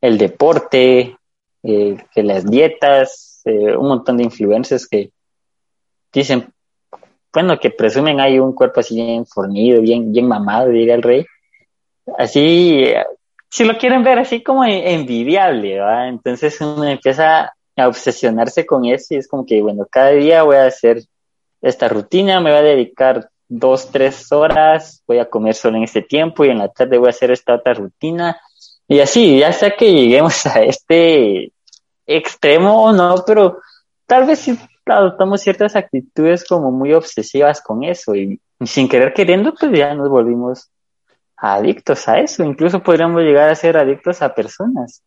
el 0.00 0.18
deporte, 0.18 1.16
eh, 1.62 1.96
que 2.12 2.22
las 2.24 2.44
dietas, 2.44 3.42
eh, 3.44 3.76
un 3.76 3.88
montón 3.88 4.16
de 4.16 4.24
influencers 4.24 4.88
que 4.88 5.12
dicen, 6.12 6.52
bueno, 7.32 7.58
que 7.58 7.70
presumen 7.70 8.20
hay 8.20 8.38
un 8.40 8.52
cuerpo 8.52 8.80
así 8.80 8.96
bien 8.96 9.24
fornido, 9.24 9.80
bien, 9.80 10.12
bien 10.12 10.26
mamado, 10.26 10.68
diría 10.68 10.96
el 10.96 11.02
rey. 11.02 11.24
Así, 12.18 12.92
si 13.48 13.64
lo 13.64 13.78
quieren 13.78 14.02
ver 14.02 14.18
así 14.18 14.42
como 14.42 14.64
envidiable. 14.64 15.78
Entonces 16.08 16.60
uno 16.60 16.84
empieza 16.84 17.54
a 17.76 17.88
obsesionarse 17.88 18.66
con 18.66 18.84
eso 18.84 19.14
y 19.14 19.18
es 19.18 19.28
como 19.28 19.46
que, 19.46 19.62
bueno, 19.62 19.86
cada 19.90 20.10
día 20.10 20.42
voy 20.42 20.56
a 20.56 20.66
hacer 20.66 21.02
esta 21.62 21.88
rutina, 21.88 22.40
me 22.40 22.50
voy 22.50 22.58
a 22.58 22.62
dedicar 22.62 23.30
dos, 23.52 23.90
tres 23.90 24.32
horas, 24.32 25.02
voy 25.06 25.18
a 25.18 25.28
comer 25.28 25.54
solo 25.54 25.76
en 25.76 25.84
este 25.84 26.02
tiempo 26.02 26.44
y 26.44 26.48
en 26.48 26.58
la 26.58 26.68
tarde 26.68 26.96
voy 26.96 27.08
a 27.08 27.10
hacer 27.10 27.30
esta 27.30 27.54
otra 27.54 27.74
rutina. 27.74 28.40
Y 28.88 29.00
así, 29.00 29.38
ya 29.38 29.52
sea 29.52 29.76
que 29.76 29.92
lleguemos 29.92 30.46
a 30.46 30.62
este 30.62 31.52
extremo 32.06 32.82
o 32.84 32.92
no, 32.92 33.22
pero 33.26 33.58
tal 34.06 34.26
vez 34.26 34.38
si 34.38 34.58
adoptamos 34.86 35.40
ciertas 35.42 35.76
actitudes 35.76 36.46
como 36.46 36.70
muy 36.72 36.94
obsesivas 36.94 37.60
con 37.60 37.84
eso 37.84 38.14
y, 38.14 38.40
sin 38.64 38.88
querer 38.88 39.12
queriendo, 39.12 39.54
pues 39.54 39.70
ya 39.72 39.94
nos 39.94 40.08
volvimos 40.08 40.70
adictos 41.36 42.08
a 42.08 42.20
eso. 42.20 42.44
Incluso 42.44 42.82
podríamos 42.82 43.22
llegar 43.22 43.50
a 43.50 43.54
ser 43.54 43.76
adictos 43.76 44.22
a 44.22 44.34
personas 44.34 45.02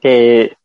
que 0.00 0.56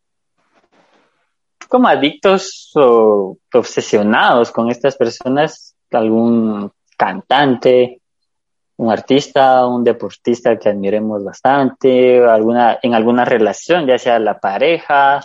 como 1.69 1.87
adictos 1.87 2.71
o 2.75 3.37
obsesionados 3.53 4.51
con 4.51 4.69
estas 4.69 4.95
personas, 4.95 5.76
algún 5.91 6.71
cantante, 6.97 8.01
un 8.77 8.91
artista, 8.91 9.65
un 9.65 9.83
deportista 9.83 10.57
que 10.57 10.69
admiremos 10.69 11.23
bastante, 11.23 12.23
alguna, 12.23 12.79
en 12.81 12.93
alguna 12.93 13.25
relación, 13.25 13.87
ya 13.87 13.97
sea 13.97 14.19
la 14.19 14.39
pareja, 14.39 15.19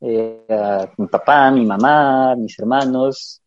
eh, 0.00 0.88
mi 0.96 1.06
papá, 1.06 1.50
mi 1.50 1.64
mamá, 1.64 2.34
mis 2.36 2.58
hermanos, 2.58 3.40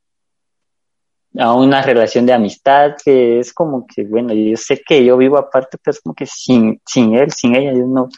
a 1.38 1.54
una 1.54 1.82
relación 1.82 2.26
de 2.26 2.34
amistad 2.34 2.96
que 3.04 3.40
es 3.40 3.54
como 3.54 3.86
que, 3.88 4.04
bueno, 4.04 4.34
yo 4.34 4.58
sé 4.58 4.82
que 4.86 5.04
yo 5.04 5.18
vivo 5.18 5.38
aparte, 5.38 5.78
pero 5.82 5.96
es 5.96 6.02
como 6.02 6.14
que 6.14 6.26
sin, 6.26 6.82
sin 6.86 7.16
él, 7.16 7.32
sin 7.32 7.56
ella, 7.56 7.74
yo 7.74 7.86
no, 7.88 8.10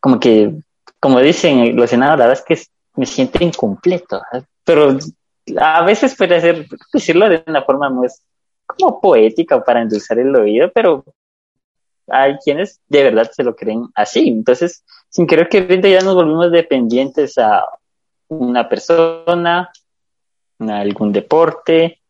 como 0.00 0.20
que, 0.20 0.54
como 1.00 1.20
dicen 1.20 1.74
los 1.76 1.92
enamorados, 1.92 2.42
que 2.42 2.60
me 2.96 3.06
siento 3.06 3.42
incompleto, 3.42 4.20
pero 4.64 4.98
a 5.58 5.84
veces 5.84 6.16
puede 6.16 6.40
ser, 6.40 6.66
decirlo 6.92 7.28
de 7.28 7.42
una 7.46 7.62
forma 7.62 7.90
más 7.90 8.22
como 8.66 9.00
poética 9.00 9.62
para 9.62 9.82
endulzar 9.82 10.18
el 10.18 10.34
oído, 10.34 10.70
pero 10.72 11.04
hay 12.08 12.36
quienes 12.38 12.80
de 12.88 13.04
verdad 13.04 13.30
se 13.32 13.44
lo 13.44 13.54
creen 13.54 13.88
así. 13.94 14.28
Entonces, 14.28 14.84
sin 15.08 15.26
querer 15.26 15.48
que 15.48 15.80
ya 15.82 16.00
nos 16.00 16.14
volvimos 16.14 16.50
dependientes 16.50 17.38
a 17.38 17.66
una 18.28 18.68
persona, 18.68 19.70
a 20.58 20.78
algún 20.78 21.12
deporte, 21.12 22.00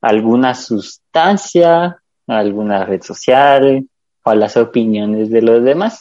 alguna 0.00 0.54
sustancia, 0.54 2.02
a 2.26 2.38
alguna 2.38 2.84
red 2.84 3.02
social 3.02 3.86
o 4.24 4.30
a 4.30 4.34
las 4.34 4.56
opiniones 4.56 5.30
de 5.30 5.42
los 5.42 5.62
demás. 5.62 6.00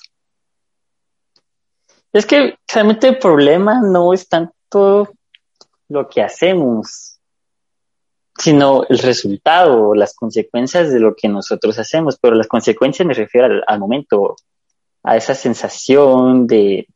Es 2.13 2.25
que 2.25 2.57
realmente 2.67 3.07
el 3.07 3.17
problema 3.17 3.81
no 3.81 4.13
es 4.13 4.27
tanto 4.27 5.13
lo 5.91 6.07
que 6.07 6.21
hacemos, 6.21 7.19
sino 8.38 8.86
el 8.88 8.98
resultado, 9.00 9.93
las 9.93 10.15
consecuencias 10.15 10.91
de 10.91 11.00
lo 11.00 11.15
que 11.15 11.27
nosotros 11.27 11.77
hacemos. 11.77 12.17
Pero 12.19 12.36
las 12.36 12.48
consecuencias 12.48 13.05
me 13.05 13.13
refiero 13.13 13.62
al, 13.67 13.79
momento, 13.79 14.36
a 15.03 15.17
esa 15.17 15.36
sensación 15.36 16.48
de, 16.48 16.88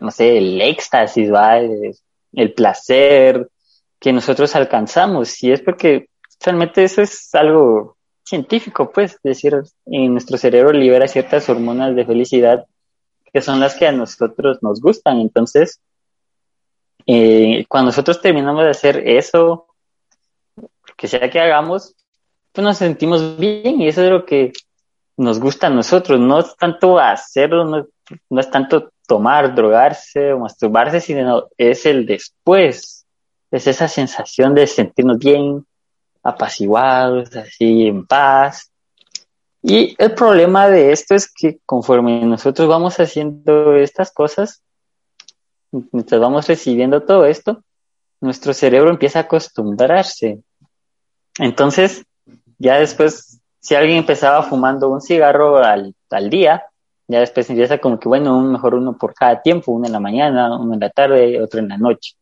no 0.00 0.10
sé, 0.10 0.36
el 0.36 0.60
éxtasis, 0.60 1.32
¿va? 1.32 1.58
El, 1.58 2.54
placer 2.54 3.48
que 3.98 4.12
nosotros 4.12 4.54
alcanzamos. 4.54 5.42
Y 5.42 5.52
es 5.52 5.62
porque 5.62 6.08
realmente 6.44 6.84
eso 6.84 7.02
es 7.02 7.34
algo 7.34 7.96
científico, 8.22 8.92
pues, 8.92 9.14
es 9.14 9.22
decir, 9.22 9.56
en 9.86 10.12
nuestro 10.12 10.36
cerebro 10.36 10.72
libera 10.72 11.08
ciertas 11.08 11.48
hormonas 11.48 11.96
de 11.96 12.04
felicidad 12.04 12.66
que 13.32 13.40
son 13.40 13.60
las 13.60 13.74
que 13.76 13.86
a 13.86 13.92
nosotros 13.92 14.58
nos 14.62 14.80
gustan. 14.80 15.20
Entonces, 15.20 15.80
eh, 17.12 17.66
cuando 17.68 17.88
nosotros 17.88 18.20
terminamos 18.20 18.62
de 18.62 18.70
hacer 18.70 19.08
eso, 19.08 19.66
que 20.96 21.08
sea 21.08 21.28
que 21.28 21.40
hagamos, 21.40 21.96
pues 22.52 22.64
nos 22.64 22.76
sentimos 22.76 23.36
bien 23.36 23.80
y 23.80 23.88
eso 23.88 24.04
es 24.04 24.10
lo 24.10 24.24
que 24.24 24.52
nos 25.16 25.40
gusta 25.40 25.66
a 25.66 25.70
nosotros. 25.70 26.20
No 26.20 26.38
es 26.38 26.56
tanto 26.56 27.00
hacerlo, 27.00 27.64
no, 27.64 28.40
es 28.40 28.50
tanto 28.50 28.92
tomar, 29.08 29.56
drogarse 29.56 30.32
o 30.32 30.38
masturbarse, 30.38 31.00
sino 31.00 31.48
es 31.58 31.84
el 31.84 32.06
después. 32.06 33.06
Es 33.50 33.66
esa 33.66 33.88
sensación 33.88 34.54
de 34.54 34.68
sentirnos 34.68 35.18
bien, 35.18 35.66
apaciguados, 36.22 37.34
así 37.34 37.88
en 37.88 38.06
paz. 38.06 38.70
Y 39.62 39.96
el 39.98 40.14
problema 40.14 40.68
de 40.68 40.92
esto 40.92 41.16
es 41.16 41.28
que 41.28 41.58
conforme 41.66 42.24
nosotros 42.24 42.68
vamos 42.68 43.00
haciendo 43.00 43.74
estas 43.74 44.12
cosas, 44.12 44.62
mientras 45.70 46.20
vamos 46.20 46.46
recibiendo 46.46 47.02
todo 47.02 47.24
esto, 47.26 47.62
nuestro 48.20 48.52
cerebro 48.52 48.90
empieza 48.90 49.20
a 49.20 49.22
acostumbrarse. 49.22 50.40
Entonces, 51.38 52.04
ya 52.58 52.78
después, 52.78 53.40
si 53.60 53.74
alguien 53.74 53.98
empezaba 53.98 54.42
fumando 54.42 54.88
un 54.88 55.00
cigarro 55.00 55.58
al, 55.58 55.94
al 56.10 56.30
día, 56.30 56.64
ya 57.08 57.20
después 57.20 57.48
empieza 57.50 57.78
como 57.78 57.98
que, 57.98 58.08
bueno, 58.08 58.40
mejor 58.40 58.74
uno 58.74 58.96
por 58.96 59.14
cada 59.14 59.40
tiempo, 59.42 59.72
uno 59.72 59.86
en 59.86 59.92
la 59.92 60.00
mañana, 60.00 60.56
uno 60.56 60.74
en 60.74 60.80
la 60.80 60.90
tarde, 60.90 61.42
otro 61.42 61.60
en 61.60 61.68
la 61.68 61.76
noche. 61.76 62.14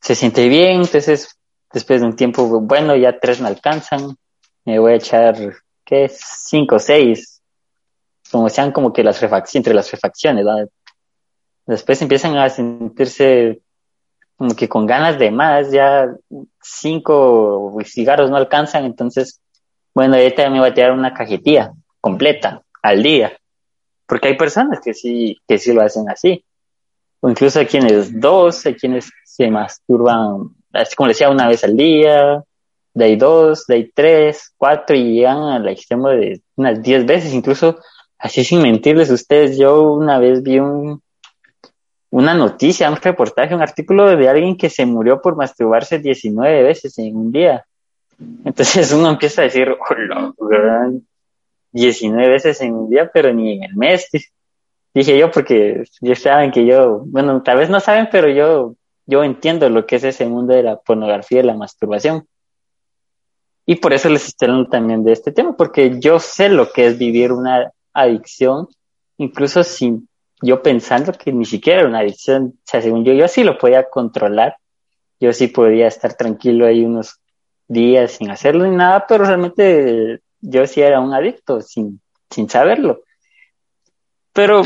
Se 0.00 0.14
siente 0.14 0.48
bien, 0.48 0.82
entonces 0.82 1.38
después 1.72 2.00
de 2.00 2.06
un 2.06 2.16
tiempo, 2.16 2.60
bueno, 2.60 2.94
ya 2.94 3.18
tres 3.18 3.40
me 3.40 3.48
alcanzan, 3.48 4.16
me 4.64 4.78
voy 4.78 4.92
a 4.92 4.96
echar, 4.96 5.36
¿qué? 5.84 6.10
Cinco, 6.14 6.78
seis, 6.78 7.42
como 8.30 8.48
sean 8.48 8.70
como 8.70 8.92
que 8.92 9.02
las 9.02 9.20
refacciones, 9.20 9.56
entre 9.56 9.74
las 9.74 9.90
refacciones, 9.90 10.44
¿verdad? 10.44 10.68
Después 11.66 12.00
empiezan 12.02 12.36
a 12.36 12.48
sentirse 12.50 13.60
como 14.36 14.54
que 14.54 14.68
con 14.68 14.86
ganas 14.86 15.18
de 15.18 15.30
más, 15.30 15.70
ya 15.70 16.12
cinco 16.60 17.76
cigarros 17.84 18.30
no 18.30 18.36
alcanzan, 18.36 18.84
entonces, 18.84 19.40
bueno, 19.94 20.16
ahorita 20.16 20.50
me 20.50 20.58
voy 20.58 20.70
a 20.70 20.74
tirar 20.74 20.92
una 20.92 21.14
cajetilla 21.14 21.72
completa 22.00 22.62
al 22.82 23.02
día, 23.02 23.38
porque 24.06 24.28
hay 24.28 24.36
personas 24.36 24.80
que 24.80 24.92
sí, 24.92 25.38
que 25.46 25.58
sí 25.58 25.72
lo 25.72 25.82
hacen 25.82 26.08
así, 26.10 26.44
o 27.20 27.30
incluso 27.30 27.60
hay 27.60 27.66
quienes 27.66 28.20
dos, 28.20 28.66
hay 28.66 28.74
quienes 28.74 29.10
se 29.24 29.48
masturban, 29.50 30.50
así 30.72 30.96
como 30.96 31.08
decía, 31.08 31.30
una 31.30 31.48
vez 31.48 31.62
al 31.64 31.76
día, 31.76 32.42
de 32.92 33.04
ahí 33.04 33.16
dos, 33.16 33.66
de 33.66 33.74
ahí 33.76 33.92
tres, 33.94 34.52
cuatro, 34.56 34.96
y 34.96 35.14
llegan 35.14 35.42
al 35.44 35.68
extremo 35.68 36.08
de 36.08 36.42
unas 36.56 36.82
diez 36.82 37.06
veces, 37.06 37.32
incluso 37.32 37.78
así 38.18 38.44
sin 38.44 38.62
mentirles 38.62 39.10
ustedes, 39.10 39.56
yo 39.56 39.92
una 39.92 40.18
vez 40.18 40.42
vi 40.42 40.58
un, 40.58 41.00
una 42.14 42.32
noticia, 42.32 42.88
un 42.88 42.96
reportaje, 42.96 43.56
un 43.56 43.60
artículo 43.60 44.16
de 44.16 44.28
alguien 44.28 44.56
que 44.56 44.70
se 44.70 44.86
murió 44.86 45.20
por 45.20 45.34
masturbarse 45.34 45.98
19 45.98 46.62
veces 46.62 46.96
en 46.98 47.16
un 47.16 47.32
día. 47.32 47.66
Entonces 48.44 48.92
uno 48.92 49.10
empieza 49.10 49.40
a 49.40 49.46
decir, 49.46 49.68
hola, 50.38 50.92
19 51.72 52.28
veces 52.28 52.60
en 52.60 52.74
un 52.74 52.88
día, 52.88 53.10
pero 53.12 53.34
ni 53.34 53.54
en 53.54 53.64
el 53.64 53.74
mes. 53.74 54.08
Dije 54.94 55.18
yo, 55.18 55.28
porque 55.32 55.82
ya 56.00 56.14
saben 56.14 56.52
que 56.52 56.64
yo, 56.64 57.00
bueno, 57.04 57.42
tal 57.42 57.58
vez 57.58 57.68
no 57.68 57.80
saben, 57.80 58.08
pero 58.12 58.28
yo, 58.28 58.76
yo 59.06 59.24
entiendo 59.24 59.68
lo 59.68 59.84
que 59.84 59.96
es 59.96 60.04
ese 60.04 60.26
mundo 60.26 60.54
de 60.54 60.62
la 60.62 60.76
pornografía 60.76 61.40
y 61.40 61.42
la 61.42 61.56
masturbación. 61.56 62.28
Y 63.66 63.74
por 63.74 63.92
eso 63.92 64.08
les 64.08 64.28
estoy 64.28 64.46
hablando 64.46 64.70
también 64.70 65.02
de 65.02 65.10
este 65.10 65.32
tema, 65.32 65.56
porque 65.56 65.98
yo 65.98 66.20
sé 66.20 66.48
lo 66.48 66.70
que 66.70 66.86
es 66.86 66.96
vivir 66.96 67.32
una 67.32 67.72
adicción, 67.92 68.68
incluso 69.18 69.64
sin 69.64 70.08
yo 70.42 70.62
pensando 70.62 71.12
que 71.12 71.32
ni 71.32 71.44
siquiera 71.44 71.80
era 71.80 71.88
una 71.88 72.00
adicción, 72.00 72.54
o 72.56 72.62
sea, 72.64 72.82
según 72.82 73.04
yo, 73.04 73.12
yo 73.12 73.28
sí 73.28 73.44
lo 73.44 73.58
podía 73.58 73.88
controlar, 73.88 74.56
yo 75.20 75.32
sí 75.32 75.48
podía 75.48 75.86
estar 75.86 76.14
tranquilo 76.14 76.66
ahí 76.66 76.84
unos 76.84 77.20
días 77.68 78.12
sin 78.12 78.30
hacerlo 78.30 78.66
ni 78.66 78.76
nada, 78.76 79.06
pero 79.06 79.24
realmente 79.24 80.20
yo 80.40 80.66
sí 80.66 80.82
era 80.82 81.00
un 81.00 81.14
adicto 81.14 81.60
sin, 81.62 82.00
sin 82.30 82.48
saberlo. 82.48 83.02
Pero 84.32 84.62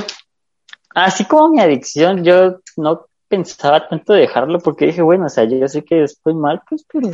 así 0.95 1.25
como 1.25 1.51
mi 1.51 1.61
adicción, 1.61 2.25
yo 2.25 2.61
no 2.77 3.07
pensaba 3.29 3.87
tanto 3.89 4.15
dejarlo 4.15 4.59
porque 4.59 4.87
dije, 4.87 5.03
bueno, 5.03 5.27
o 5.27 5.29
sea, 5.29 5.45
yo 5.45 5.69
sé 5.69 5.85
que 5.85 6.03
estoy 6.03 6.35
mal, 6.35 6.63
pues, 6.69 6.85
pero 6.91 7.11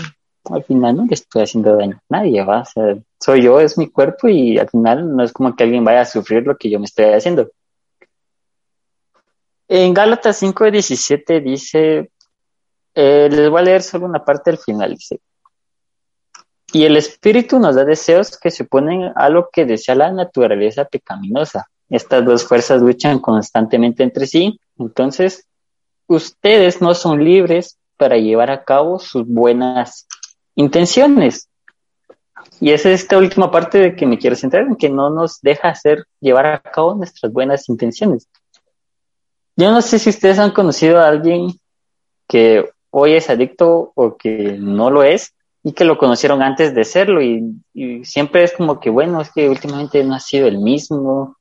al 0.50 0.62
final 0.64 0.96
no 0.96 1.04
le 1.06 1.14
estoy 1.14 1.42
haciendo 1.42 1.76
daño 1.76 1.96
a 1.96 2.18
nadie, 2.18 2.42
¿va? 2.44 2.60
O 2.60 2.64
sea, 2.64 2.96
soy 3.18 3.42
yo, 3.42 3.60
es 3.60 3.76
mi 3.76 3.90
cuerpo 3.90 4.28
y 4.28 4.58
al 4.58 4.68
final 4.68 5.14
no 5.14 5.24
es 5.24 5.32
como 5.32 5.54
que 5.54 5.64
alguien 5.64 5.84
vaya 5.84 6.02
a 6.02 6.06
sufrir 6.06 6.46
lo 6.46 6.56
que 6.56 6.70
yo 6.70 6.78
me 6.78 6.84
estoy 6.84 7.06
haciendo. 7.06 7.50
En 9.76 9.92
Gálatas 9.92 10.40
5.17 10.40 11.42
dice, 11.42 12.12
eh, 12.94 13.28
les 13.28 13.50
voy 13.50 13.60
a 13.60 13.64
leer 13.64 13.82
solo 13.82 14.06
una 14.06 14.24
parte 14.24 14.52
del 14.52 14.58
final, 14.60 14.92
dice, 14.92 15.18
y 16.72 16.84
el 16.84 16.96
Espíritu 16.96 17.58
nos 17.58 17.74
da 17.74 17.84
deseos 17.84 18.38
que 18.38 18.52
se 18.52 18.62
oponen 18.62 19.10
a 19.16 19.28
lo 19.30 19.48
que 19.52 19.64
desea 19.64 19.96
la 19.96 20.12
naturaleza 20.12 20.84
pecaminosa. 20.84 21.66
estas 21.90 22.24
dos 22.24 22.44
fuerzas 22.44 22.82
luchan 22.82 23.18
constantemente 23.18 24.04
entre 24.04 24.28
sí, 24.28 24.60
entonces 24.78 25.44
ustedes 26.06 26.80
no 26.80 26.94
son 26.94 27.24
libres 27.24 27.76
para 27.96 28.16
llevar 28.16 28.52
a 28.52 28.62
cabo 28.62 29.00
sus 29.00 29.26
buenas 29.26 30.06
intenciones. 30.54 31.48
Y 32.60 32.70
es 32.70 32.86
esta 32.86 33.18
última 33.18 33.50
parte 33.50 33.78
de 33.78 33.96
que 33.96 34.06
me 34.06 34.18
quiero 34.18 34.36
centrar, 34.36 34.68
en 34.68 34.76
que 34.76 34.88
no 34.88 35.10
nos 35.10 35.40
deja 35.40 35.70
hacer, 35.70 36.04
llevar 36.20 36.46
a 36.46 36.60
cabo 36.60 36.94
nuestras 36.94 37.32
buenas 37.32 37.68
intenciones. 37.68 38.28
Yo 39.56 39.70
no 39.70 39.82
sé 39.82 39.98
si 39.98 40.10
ustedes 40.10 40.38
han 40.38 40.50
conocido 40.50 41.00
a 41.00 41.08
alguien 41.08 41.52
que 42.28 42.70
hoy 42.90 43.14
es 43.14 43.30
adicto 43.30 43.92
o 43.94 44.16
que 44.16 44.56
no 44.58 44.90
lo 44.90 45.02
es 45.02 45.34
y 45.62 45.72
que 45.72 45.84
lo 45.84 45.96
conocieron 45.96 46.42
antes 46.42 46.74
de 46.74 46.84
serlo 46.84 47.22
y, 47.22 47.60
siempre 48.04 48.44
es 48.44 48.52
como 48.52 48.78
que, 48.78 48.90
bueno, 48.90 49.20
es 49.20 49.32
que 49.32 49.48
últimamente 49.48 50.04
no 50.04 50.14
ha 50.14 50.20
sido 50.20 50.46
el 50.46 50.58
mismo, 50.58 51.36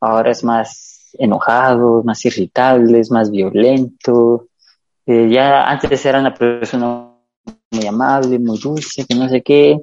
ahora 0.00 0.30
es 0.30 0.42
más 0.42 1.10
enojado, 1.14 2.02
más 2.02 2.24
irritable, 2.24 3.00
es 3.00 3.10
más 3.10 3.30
violento, 3.30 4.48
eh, 5.06 5.28
ya 5.30 5.64
antes 5.64 6.04
era 6.04 6.20
una 6.20 6.34
persona 6.34 7.12
muy 7.70 7.86
amable, 7.86 8.38
muy 8.38 8.58
dulce, 8.58 9.06
que 9.06 9.14
no 9.14 9.28
sé 9.28 9.42
qué, 9.42 9.78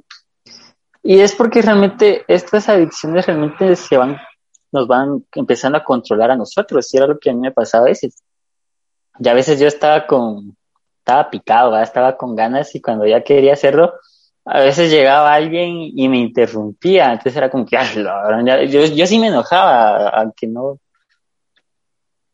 y 1.02 1.20
es 1.20 1.34
porque 1.34 1.62
realmente 1.62 2.26
estas 2.28 2.68
adicciones 2.68 3.26
realmente 3.26 3.76
se 3.78 3.96
van, 3.96 4.18
nos 4.78 4.88
van 4.88 5.26
empezando 5.34 5.78
a 5.78 5.84
controlar 5.84 6.32
a 6.32 6.36
nosotros. 6.36 6.94
Y 6.94 6.98
era 6.98 7.08
lo 7.08 7.20
que 7.20 7.30
a 7.30 7.34
mí 7.34 7.40
me 7.40 7.52
pasaba 7.52 7.86
a 7.86 7.90
veces. 7.90 8.24
Ya 9.20 9.32
a 9.32 9.36
veces 9.36 9.60
yo 9.60 9.68
estaba 9.68 10.06
con, 10.06 10.56
estaba 11.00 11.30
picado, 11.30 11.78
estaba 11.82 12.18
con 12.18 12.36
ganas 12.36 12.74
y 12.76 12.82
cuando 12.82 13.06
ya 13.06 13.24
quería 13.24 13.54
hacerlo, 13.54 13.94
a 14.46 14.60
veces 14.60 14.92
llegaba 14.92 15.34
alguien 15.34 15.92
y 15.96 16.08
me 16.08 16.20
interrumpía. 16.20 17.12
Entonces 17.12 17.36
era 17.36 17.50
como 17.50 17.66
que, 17.66 17.78
yo, 18.70 18.86
yo 18.86 19.08
sí 19.08 19.20
me 19.20 19.28
enojaba, 19.28 20.10
aunque 20.10 20.48
no, 20.48 20.80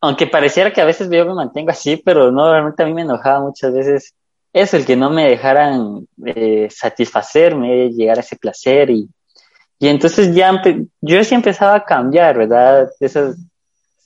aunque 0.02 0.28
pareciera 0.28 0.74
que 0.74 0.82
a 0.82 0.86
veces 0.86 1.10
yo 1.10 1.26
me 1.26 1.34
mantengo 1.34 1.72
así, 1.72 1.98
pero 1.98 2.32
no, 2.32 2.52
realmente 2.52 2.84
a 2.84 2.86
mí 2.86 2.94
me 2.94 3.04
enojaba 3.04 3.40
muchas 3.40 3.74
veces 3.74 4.14
es 4.54 4.74
el 4.76 4.86
que 4.86 4.96
no 4.96 5.10
me 5.10 5.30
dejaran 5.30 6.08
eh, 6.26 6.68
satisfacerme, 6.70 7.90
llegar 7.90 8.18
a 8.18 8.22
ese 8.22 8.36
placer 8.36 8.92
y, 8.92 9.10
y 9.80 9.88
entonces 9.88 10.34
ya 10.34 10.62
yo 11.02 11.24
sí 11.24 11.36
empezaba 11.36 11.76
a 11.76 11.86
cambiar, 11.86 12.38
¿verdad? 12.38 12.90
Esos 13.00 13.36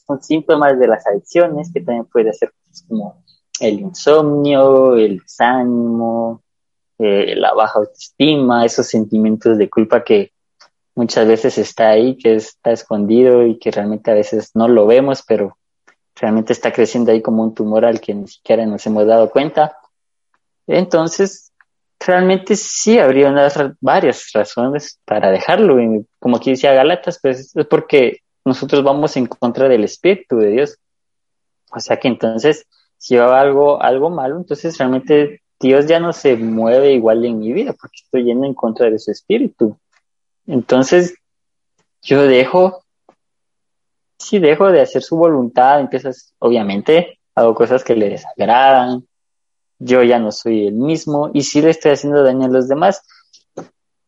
son 0.05 0.23
síntomas 0.23 0.79
de 0.79 0.87
las 0.87 1.05
adicciones 1.05 1.71
que 1.73 1.81
también 1.81 2.05
puede 2.05 2.33
ser 2.33 2.51
pues, 2.65 2.83
como 2.87 3.23
el 3.59 3.79
insomnio, 3.79 4.95
el 4.95 5.19
desánimo, 5.19 6.41
eh, 6.97 7.35
la 7.35 7.53
baja 7.53 7.79
autoestima, 7.79 8.65
esos 8.65 8.87
sentimientos 8.87 9.57
de 9.57 9.69
culpa 9.69 10.03
que 10.03 10.31
muchas 10.95 11.27
veces 11.27 11.57
está 11.57 11.89
ahí, 11.89 12.17
que 12.17 12.35
está 12.35 12.71
escondido 12.71 13.45
y 13.45 13.59
que 13.59 13.69
realmente 13.69 14.09
a 14.09 14.15
veces 14.15 14.51
no 14.55 14.67
lo 14.67 14.87
vemos, 14.87 15.23
pero 15.27 15.57
realmente 16.15 16.53
está 16.53 16.71
creciendo 16.71 17.11
ahí 17.11 17.21
como 17.21 17.43
un 17.43 17.53
tumor 17.53 17.85
al 17.85 18.01
que 18.01 18.15
ni 18.15 18.27
siquiera 18.27 18.65
nos 18.65 18.85
hemos 18.87 19.05
dado 19.05 19.29
cuenta. 19.29 19.77
Entonces, 20.65 21.46
realmente 21.99 22.55
sí 22.55 22.99
habría 22.99 23.29
unas, 23.29 23.57
varias 23.81 24.31
razones 24.33 24.99
para 25.05 25.31
dejarlo. 25.31 25.81
Y 25.81 26.05
como 26.19 26.37
aquí 26.37 26.51
decía 26.51 26.73
Galatas, 26.73 27.19
pues 27.21 27.55
es 27.55 27.65
porque 27.67 28.21
nosotros 28.45 28.83
vamos 28.83 29.17
en 29.17 29.25
contra 29.25 29.67
del 29.67 29.83
Espíritu 29.83 30.37
de 30.37 30.49
Dios. 30.49 30.77
O 31.71 31.79
sea 31.79 31.97
que 31.97 32.07
entonces, 32.07 32.65
si 32.97 33.17
hago 33.17 33.33
algo, 33.33 33.81
algo 33.81 34.09
malo, 34.09 34.37
entonces 34.37 34.77
realmente 34.77 35.41
Dios 35.59 35.85
ya 35.87 35.99
no 35.99 36.13
se 36.13 36.35
mueve 36.37 36.93
igual 36.93 37.25
en 37.25 37.39
mi 37.39 37.51
vida 37.51 37.73
porque 37.73 37.97
estoy 38.03 38.23
yendo 38.23 38.45
en 38.45 38.53
contra 38.53 38.89
de 38.89 38.99
su 38.99 39.11
Espíritu. 39.11 39.77
Entonces, 40.45 41.15
yo 42.01 42.23
dejo, 42.23 42.83
si 44.17 44.39
dejo 44.39 44.71
de 44.71 44.81
hacer 44.81 45.01
su 45.03 45.17
voluntad, 45.17 45.79
empiezas, 45.79 46.33
obviamente, 46.39 47.19
hago 47.35 47.53
cosas 47.53 47.83
que 47.83 47.95
le 47.95 48.09
desagradan, 48.09 49.05
yo 49.79 50.03
ya 50.03 50.19
no 50.19 50.31
soy 50.31 50.67
el 50.67 50.75
mismo 50.75 51.31
y 51.33 51.41
sí 51.43 51.61
le 51.61 51.71
estoy 51.71 51.91
haciendo 51.91 52.23
daño 52.23 52.45
a 52.45 52.49
los 52.49 52.67
demás. 52.67 53.01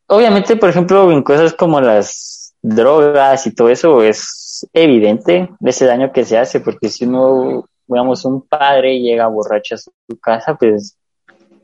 Obviamente, 0.08 0.55
por 0.55 0.69
ejemplo, 0.69 1.12
en 1.12 1.21
cosas 1.21 1.53
como 1.53 1.79
las 1.82 2.55
drogas 2.62 3.45
y 3.47 3.53
todo 3.53 3.69
eso 3.69 4.01
es 4.01 4.67
evidente 4.73 5.49
ese 5.63 5.86
daño 5.86 6.12
que 6.12 6.25
se 6.25 6.38
hace, 6.38 6.60
porque 6.60 6.89
si 6.89 7.05
uno, 7.05 7.65
digamos, 7.88 8.25
un 8.25 8.41
padre 8.41 8.99
llega 8.99 9.27
borracho 9.27 9.75
a 9.75 9.77
su 9.77 9.91
casa, 10.19 10.55
pues 10.55 10.97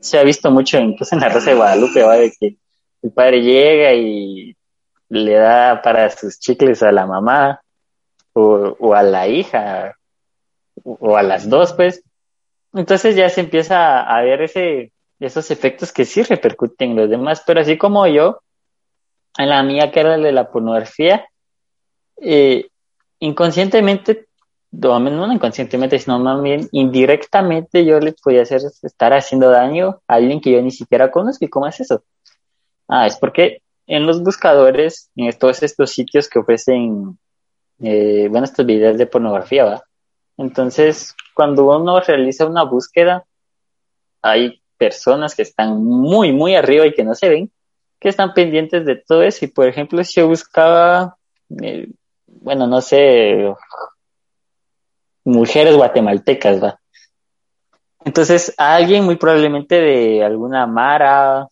se 0.00 0.18
ha 0.18 0.22
visto 0.22 0.50
mucho 0.50 0.78
incluso 0.78 1.14
en 1.14 1.20
la 1.20 1.28
Rosa 1.28 1.50
de 1.50 1.56
Guadalupe, 1.56 2.02
¿va? 2.02 2.16
de 2.16 2.32
que 2.38 2.56
el 3.02 3.10
padre 3.10 3.42
llega 3.42 3.92
y 3.94 4.56
le 5.08 5.32
da 5.34 5.82
para 5.82 6.10
sus 6.10 6.38
chicles 6.38 6.82
a 6.82 6.92
la 6.92 7.06
mamá 7.06 7.60
o, 8.32 8.76
o 8.78 8.94
a 8.94 9.02
la 9.02 9.28
hija 9.28 9.96
o 10.84 11.16
a 11.16 11.22
las 11.22 11.48
dos, 11.48 11.72
pues, 11.72 12.02
entonces 12.76 13.16
ya 13.16 13.28
se 13.28 13.40
empieza 13.40 14.02
a 14.02 14.22
ver 14.22 14.42
ese, 14.42 14.92
esos 15.18 15.50
efectos 15.50 15.92
que 15.92 16.04
sí 16.04 16.22
repercuten 16.22 16.90
en 16.90 16.96
los 16.96 17.10
demás, 17.10 17.42
pero 17.46 17.60
así 17.60 17.78
como 17.78 18.06
yo, 18.06 18.40
en 19.38 19.48
la 19.48 19.62
mía 19.62 19.90
que 19.90 20.00
era 20.00 20.16
de 20.16 20.32
la 20.32 20.50
pornografía, 20.50 21.26
eh, 22.20 22.68
inconscientemente, 23.18 24.26
no, 24.70 24.98
no 24.98 25.32
inconscientemente, 25.32 25.98
sino 25.98 26.18
más 26.18 26.42
bien 26.42 26.68
indirectamente 26.72 27.84
yo 27.84 27.98
le 27.98 28.12
podía 28.12 28.42
hacer 28.42 28.60
estar 28.82 29.12
haciendo 29.12 29.50
daño 29.50 30.02
a 30.06 30.14
alguien 30.14 30.40
que 30.40 30.52
yo 30.52 30.60
ni 30.60 30.70
siquiera 30.70 31.10
conozco. 31.10 31.44
¿Y 31.44 31.48
cómo 31.48 31.66
es 31.66 31.80
eso? 31.80 32.04
Ah, 32.88 33.06
es 33.06 33.16
porque 33.16 33.62
en 33.86 34.06
los 34.06 34.22
buscadores, 34.22 35.10
en 35.16 35.32
todos 35.38 35.62
estos 35.62 35.90
sitios 35.90 36.28
que 36.28 36.40
ofrecen, 36.40 37.18
eh, 37.80 38.28
bueno, 38.30 38.44
estos 38.44 38.66
videos 38.66 38.98
de 38.98 39.06
pornografía, 39.06 39.64
¿va? 39.64 39.82
Entonces, 40.36 41.14
cuando 41.34 41.64
uno 41.66 42.00
realiza 42.00 42.46
una 42.46 42.64
búsqueda, 42.64 43.24
hay 44.22 44.60
personas 44.76 45.34
que 45.34 45.42
están 45.42 45.82
muy, 45.82 46.32
muy 46.32 46.54
arriba 46.54 46.86
y 46.86 46.94
que 46.94 47.04
no 47.04 47.14
se 47.14 47.28
ven, 47.28 47.50
que 48.00 48.08
están 48.08 48.34
pendientes 48.34 48.84
de 48.84 48.96
todo 48.96 49.22
eso. 49.22 49.44
Y 49.44 49.48
por 49.48 49.66
ejemplo, 49.66 50.02
si 50.04 50.20
yo 50.20 50.28
buscaba, 50.28 51.16
eh, 51.62 51.88
bueno, 52.26 52.66
no 52.66 52.80
sé, 52.80 53.52
mujeres 55.24 55.76
guatemaltecas, 55.76 56.62
va. 56.62 56.80
Entonces, 58.04 58.54
alguien 58.56 59.04
muy 59.04 59.16
probablemente 59.16 59.80
de 59.80 60.22
alguna 60.22 60.66
Mara 60.66 61.48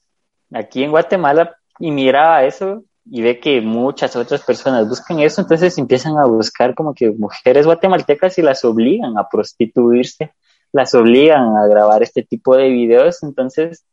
aquí 0.52 0.84
en 0.84 0.90
Guatemala 0.90 1.56
y 1.80 1.90
miraba 1.90 2.44
eso 2.44 2.84
y 3.06 3.22
ve 3.22 3.38
que 3.38 3.60
muchas 3.60 4.16
otras 4.16 4.42
personas 4.42 4.88
buscan 4.88 5.20
eso, 5.20 5.40
entonces 5.40 5.76
empiezan 5.78 6.16
a 6.18 6.24
buscar 6.24 6.74
como 6.74 6.94
que 6.94 7.10
mujeres 7.10 7.66
guatemaltecas 7.66 8.38
y 8.38 8.42
las 8.42 8.64
obligan 8.64 9.18
a 9.18 9.28
prostituirse, 9.28 10.32
las 10.72 10.94
obligan 10.94 11.56
a 11.56 11.66
grabar 11.66 12.02
este 12.02 12.22
tipo 12.22 12.56
de 12.56 12.68
videos, 12.68 13.22
entonces, 13.22 13.84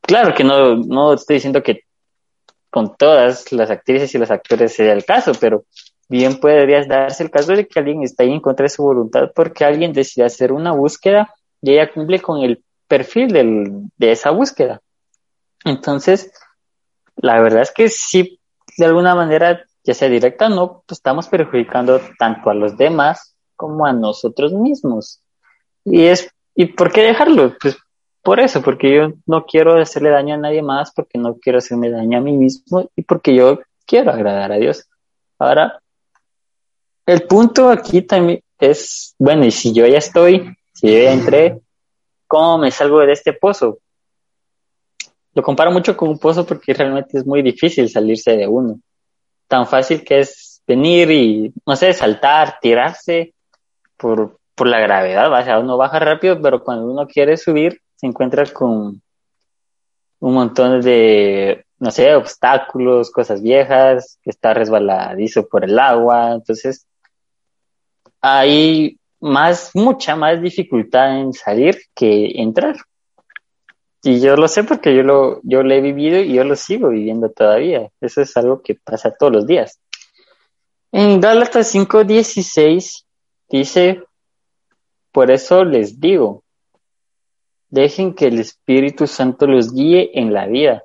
claro 0.00 0.34
que 0.34 0.44
no, 0.44 0.76
no 0.76 1.14
estoy 1.14 1.34
diciendo 1.34 1.62
que 1.62 1.82
con 2.70 2.96
todas 2.96 3.52
las 3.52 3.70
actrices 3.70 4.14
y 4.14 4.18
los 4.18 4.30
actores 4.30 4.72
sea 4.72 4.92
el 4.92 5.04
caso, 5.04 5.32
pero 5.38 5.64
bien 6.08 6.38
podría 6.38 6.84
darse 6.84 7.22
el 7.22 7.30
caso 7.30 7.52
de 7.52 7.66
que 7.66 7.78
alguien 7.78 8.02
está 8.02 8.22
ahí 8.22 8.32
en 8.32 8.40
contra 8.40 8.64
de 8.64 8.70
su 8.70 8.82
voluntad 8.82 9.30
porque 9.34 9.64
alguien 9.64 9.92
decide 9.92 10.24
hacer 10.24 10.52
una 10.52 10.72
búsqueda 10.72 11.34
y 11.60 11.72
ella 11.72 11.92
cumple 11.92 12.20
con 12.20 12.42
el 12.42 12.62
perfil 12.86 13.28
de 13.96 14.12
esa 14.12 14.30
búsqueda. 14.30 14.80
Entonces, 15.64 16.32
la 17.16 17.40
verdad 17.40 17.62
es 17.62 17.72
que 17.72 17.88
sí 17.88 18.40
de 18.76 18.84
alguna 18.84 19.14
manera, 19.14 19.64
ya 19.84 19.94
sea 19.94 20.08
directa 20.08 20.46
o 20.46 20.48
no, 20.50 20.82
pues 20.86 20.98
estamos 20.98 21.28
perjudicando 21.28 22.00
tanto 22.18 22.50
a 22.50 22.54
los 22.54 22.76
demás 22.76 23.36
como 23.56 23.86
a 23.86 23.92
nosotros 23.92 24.52
mismos. 24.52 25.20
Y 25.84 26.04
es, 26.04 26.30
¿y 26.54 26.66
por 26.66 26.92
qué 26.92 27.02
dejarlo? 27.02 27.54
Pues 27.60 27.76
por 28.22 28.38
eso, 28.38 28.62
porque 28.62 28.94
yo 28.94 29.12
no 29.26 29.44
quiero 29.46 29.80
hacerle 29.80 30.10
daño 30.10 30.34
a 30.34 30.38
nadie 30.38 30.62
más, 30.62 30.92
porque 30.94 31.18
no 31.18 31.36
quiero 31.38 31.58
hacerme 31.58 31.90
daño 31.90 32.18
a 32.18 32.20
mí 32.20 32.32
mismo 32.32 32.88
y 32.94 33.02
porque 33.02 33.34
yo 33.34 33.60
quiero 33.84 34.12
agradar 34.12 34.52
a 34.52 34.56
Dios. 34.56 34.88
Ahora, 35.38 35.80
el 37.04 37.22
punto 37.22 37.68
aquí 37.68 38.02
también 38.02 38.42
es, 38.58 39.14
bueno, 39.18 39.44
y 39.44 39.50
si 39.50 39.72
yo 39.72 39.86
ya 39.86 39.98
estoy, 39.98 40.56
si 40.72 40.92
yo 40.92 40.98
ya 40.98 41.12
entré, 41.12 41.60
¿cómo 42.28 42.58
me 42.58 42.70
salgo 42.70 43.00
de 43.00 43.12
este 43.12 43.32
pozo? 43.32 43.78
Lo 45.34 45.42
comparo 45.42 45.70
mucho 45.70 45.96
con 45.96 46.10
un 46.10 46.18
pozo 46.18 46.46
porque 46.46 46.74
realmente 46.74 47.18
es 47.18 47.26
muy 47.26 47.42
difícil 47.42 47.88
salirse 47.88 48.36
de 48.36 48.46
uno. 48.46 48.80
Tan 49.48 49.66
fácil 49.66 50.04
que 50.04 50.20
es 50.20 50.62
venir 50.66 51.10
y, 51.10 51.52
no 51.66 51.76
sé, 51.76 51.92
saltar, 51.92 52.58
tirarse 52.60 53.34
por, 53.96 54.38
por 54.54 54.66
la 54.66 54.80
gravedad. 54.80 55.32
O 55.32 55.44
sea, 55.44 55.58
uno 55.58 55.76
baja 55.76 55.98
rápido, 55.98 56.40
pero 56.40 56.62
cuando 56.62 56.90
uno 56.90 57.06
quiere 57.06 57.36
subir, 57.36 57.80
se 57.96 58.06
encuentra 58.06 58.44
con 58.46 59.02
un 60.20 60.34
montón 60.34 60.80
de, 60.80 61.64
no 61.78 61.90
sé, 61.90 62.14
obstáculos, 62.14 63.10
cosas 63.10 63.42
viejas, 63.42 64.18
que 64.22 64.30
está 64.30 64.54
resbaladizo 64.54 65.48
por 65.48 65.64
el 65.64 65.78
agua. 65.78 66.32
Entonces, 66.32 66.86
hay 68.20 68.98
más, 69.20 69.70
mucha 69.74 70.14
más 70.14 70.40
dificultad 70.40 71.18
en 71.18 71.32
salir 71.32 71.78
que 71.94 72.40
entrar. 72.40 72.76
Y 74.02 74.20
yo 74.20 74.36
lo 74.36 74.48
sé 74.48 74.64
porque 74.64 74.94
yo 74.96 75.02
lo, 75.04 75.40
yo 75.44 75.62
lo 75.62 75.72
he 75.72 75.80
vivido 75.80 76.18
y 76.18 76.34
yo 76.34 76.42
lo 76.44 76.56
sigo 76.56 76.88
viviendo 76.88 77.30
todavía. 77.30 77.88
Eso 78.00 78.20
es 78.20 78.36
algo 78.36 78.60
que 78.60 78.74
pasa 78.74 79.12
todos 79.12 79.32
los 79.32 79.46
días. 79.46 79.80
En 80.90 81.20
Gálatas 81.20 81.72
5:16 81.74 83.04
dice, 83.48 84.02
por 85.12 85.30
eso 85.30 85.64
les 85.64 86.00
digo, 86.00 86.42
dejen 87.70 88.14
que 88.14 88.26
el 88.26 88.40
Espíritu 88.40 89.06
Santo 89.06 89.46
los 89.46 89.72
guíe 89.72 90.10
en 90.14 90.34
la 90.34 90.46
vida. 90.46 90.84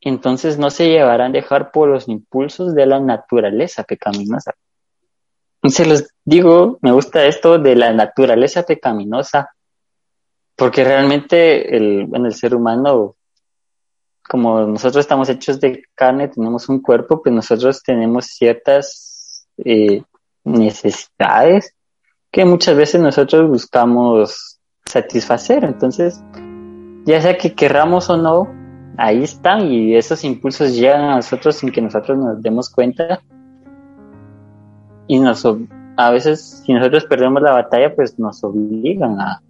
Entonces 0.00 0.58
no 0.58 0.70
se 0.70 0.88
llevarán 0.88 1.30
a 1.30 1.34
dejar 1.34 1.72
por 1.72 1.88
los 1.88 2.08
impulsos 2.08 2.74
de 2.74 2.86
la 2.86 3.00
naturaleza 3.00 3.84
pecaminosa. 3.84 4.54
Se 5.64 5.84
los 5.84 6.08
digo, 6.24 6.78
me 6.80 6.92
gusta 6.92 7.24
esto 7.26 7.58
de 7.58 7.76
la 7.76 7.92
naturaleza 7.92 8.64
pecaminosa, 8.64 9.50
porque 10.62 10.84
realmente 10.84 11.76
el, 11.76 12.06
bueno, 12.06 12.26
el 12.26 12.34
ser 12.34 12.54
humano, 12.54 13.16
como 14.22 14.60
nosotros 14.60 15.02
estamos 15.02 15.28
hechos 15.28 15.58
de 15.58 15.82
carne, 15.92 16.28
tenemos 16.28 16.68
un 16.68 16.80
cuerpo, 16.80 17.20
pues 17.20 17.34
nosotros 17.34 17.82
tenemos 17.82 18.26
ciertas 18.26 19.48
eh, 19.56 20.04
necesidades 20.44 21.74
que 22.30 22.44
muchas 22.44 22.76
veces 22.76 23.00
nosotros 23.00 23.48
buscamos 23.48 24.60
satisfacer. 24.86 25.64
Entonces, 25.64 26.22
ya 27.06 27.20
sea 27.20 27.36
que 27.36 27.56
querramos 27.56 28.08
o 28.08 28.16
no, 28.16 28.48
ahí 28.98 29.24
están 29.24 29.66
y 29.66 29.96
esos 29.96 30.22
impulsos 30.22 30.76
llegan 30.76 31.00
a 31.00 31.16
nosotros 31.16 31.56
sin 31.56 31.72
que 31.72 31.82
nosotros 31.82 32.16
nos 32.18 32.40
demos 32.40 32.70
cuenta. 32.70 33.20
Y 35.08 35.18
nos, 35.18 35.44
a 35.96 36.10
veces, 36.12 36.62
si 36.64 36.72
nosotros 36.72 37.04
perdemos 37.06 37.42
la 37.42 37.50
batalla, 37.50 37.92
pues 37.96 38.16
nos 38.16 38.44
obligan 38.44 39.20
a, 39.20 39.42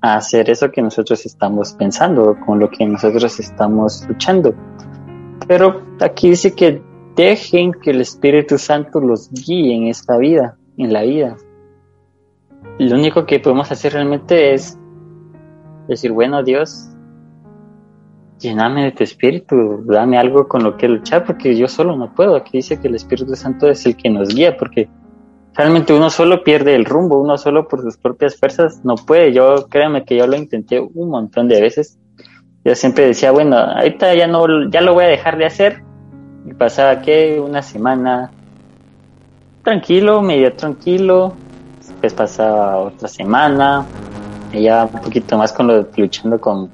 hacer 0.00 0.50
eso 0.50 0.70
que 0.70 0.82
nosotros 0.82 1.24
estamos 1.26 1.72
pensando, 1.72 2.36
con 2.46 2.58
lo 2.58 2.70
que 2.70 2.86
nosotros 2.86 3.38
estamos 3.40 4.06
luchando. 4.08 4.54
Pero 5.46 5.82
aquí 6.00 6.30
dice 6.30 6.54
que 6.54 6.82
dejen 7.14 7.72
que 7.72 7.90
el 7.90 8.00
Espíritu 8.00 8.58
Santo 8.58 9.00
los 9.00 9.30
guíe 9.30 9.74
en 9.74 9.86
esta 9.88 10.18
vida, 10.18 10.56
en 10.76 10.92
la 10.92 11.02
vida 11.02 11.36
lo 12.78 12.96
único 12.96 13.24
que 13.24 13.40
podemos 13.40 13.70
hacer 13.72 13.94
realmente 13.94 14.52
es 14.52 14.78
decir, 15.88 16.12
bueno, 16.12 16.42
Dios, 16.42 16.88
llename 18.38 18.84
de 18.84 18.92
tu 18.92 19.02
espíritu, 19.02 19.82
dame 19.86 20.18
algo 20.18 20.46
con 20.46 20.62
lo 20.62 20.76
que 20.76 20.88
luchar, 20.88 21.24
porque 21.24 21.56
yo 21.56 21.68
solo 21.68 21.96
no 21.96 22.14
puedo. 22.14 22.36
Aquí 22.36 22.58
dice 22.58 22.78
que 22.78 22.88
el 22.88 22.96
Espíritu 22.96 23.34
Santo 23.34 23.68
es 23.68 23.86
el 23.86 23.96
que 23.96 24.10
nos 24.10 24.34
guía, 24.34 24.56
porque 24.56 24.88
realmente 25.56 25.94
uno 25.94 26.10
solo 26.10 26.44
pierde 26.44 26.74
el 26.74 26.84
rumbo, 26.84 27.20
uno 27.20 27.38
solo 27.38 27.66
por 27.66 27.82
sus 27.82 27.96
propias 27.96 28.36
fuerzas 28.36 28.84
no 28.84 28.94
puede. 28.96 29.32
Yo, 29.32 29.68
créanme 29.68 30.04
que 30.04 30.16
yo 30.16 30.26
lo 30.26 30.36
intenté 30.36 30.80
un 30.80 31.08
montón 31.08 31.48
de 31.48 31.60
veces. 31.60 31.98
Yo 32.64 32.74
siempre 32.74 33.06
decía, 33.06 33.30
bueno, 33.30 33.56
ahorita 33.56 34.14
ya 34.14 34.26
no, 34.26 34.68
ya 34.70 34.80
lo 34.80 34.94
voy 34.94 35.04
a 35.04 35.08
dejar 35.08 35.38
de 35.38 35.46
hacer. 35.46 35.82
Y 36.44 36.54
pasaba 36.54 37.00
que 37.00 37.40
una 37.40 37.62
semana 37.62 38.30
tranquilo, 39.62 40.22
medio 40.22 40.52
tranquilo, 40.52 41.34
después 41.78 42.14
pasaba 42.14 42.78
otra 42.78 43.08
semana, 43.08 43.84
y 44.52 44.62
ya 44.62 44.84
un 44.84 45.00
poquito 45.00 45.36
más 45.38 45.52
con 45.52 45.66
lo 45.66 45.88
luchando 45.96 46.40
con 46.40 46.70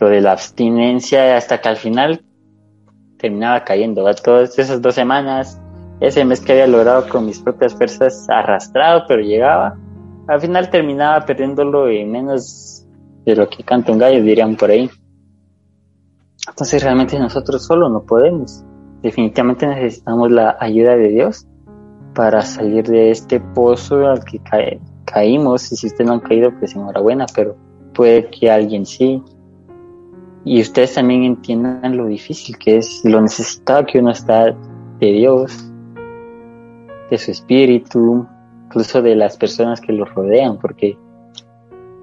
lo 0.00 0.08
de 0.08 0.20
la 0.20 0.32
abstinencia, 0.32 1.36
hasta 1.36 1.60
que 1.60 1.68
al 1.68 1.76
final 1.76 2.22
terminaba 3.18 3.62
cayendo. 3.64 4.04
Todas 4.16 4.58
esas 4.58 4.80
dos 4.82 4.94
semanas, 4.94 5.60
ese 6.00 6.24
mes 6.24 6.40
que 6.40 6.52
había 6.52 6.66
logrado 6.66 7.08
con 7.08 7.26
mis 7.26 7.40
propias 7.40 7.74
fuerzas 7.74 8.26
arrastrado, 8.28 9.04
pero 9.08 9.22
llegaba, 9.22 9.76
al 10.28 10.40
final 10.40 10.70
terminaba 10.70 11.24
perdiéndolo 11.24 11.90
y 11.90 12.04
menos 12.04 12.86
de 13.24 13.34
lo 13.34 13.48
que 13.48 13.64
canta 13.64 13.92
un 13.92 13.98
gallo, 13.98 14.22
dirían 14.22 14.56
por 14.56 14.70
ahí. 14.70 14.90
Entonces 16.48 16.82
realmente 16.82 17.18
nosotros 17.18 17.64
solo 17.64 17.88
no 17.88 18.02
podemos. 18.02 18.64
Definitivamente 19.02 19.66
necesitamos 19.66 20.30
la 20.30 20.56
ayuda 20.60 20.96
de 20.96 21.08
Dios 21.08 21.46
para 22.14 22.42
salir 22.42 22.86
de 22.86 23.10
este 23.10 23.40
pozo 23.40 24.06
al 24.06 24.24
que 24.24 24.40
caímos. 25.04 25.70
Y 25.72 25.76
si 25.76 25.86
ustedes 25.88 26.06
no 26.06 26.14
han 26.14 26.20
caído, 26.20 26.52
pues 26.58 26.74
enhorabuena, 26.74 27.26
pero 27.34 27.56
puede 27.94 28.28
que 28.30 28.50
alguien 28.50 28.86
sí. 28.86 29.22
Y 30.44 30.60
ustedes 30.60 30.94
también 30.94 31.24
entiendan 31.24 31.96
lo 31.96 32.06
difícil 32.06 32.56
que 32.56 32.78
es, 32.78 33.02
lo 33.04 33.20
necesitado 33.20 33.84
que 33.86 33.98
uno 33.98 34.10
está 34.10 34.56
de 35.00 35.12
Dios, 35.12 35.67
de 37.10 37.18
su 37.18 37.30
espíritu, 37.30 38.26
incluso 38.66 39.02
de 39.02 39.16
las 39.16 39.36
personas 39.36 39.80
que 39.80 39.92
lo 39.92 40.04
rodean, 40.04 40.58
porque 40.58 40.98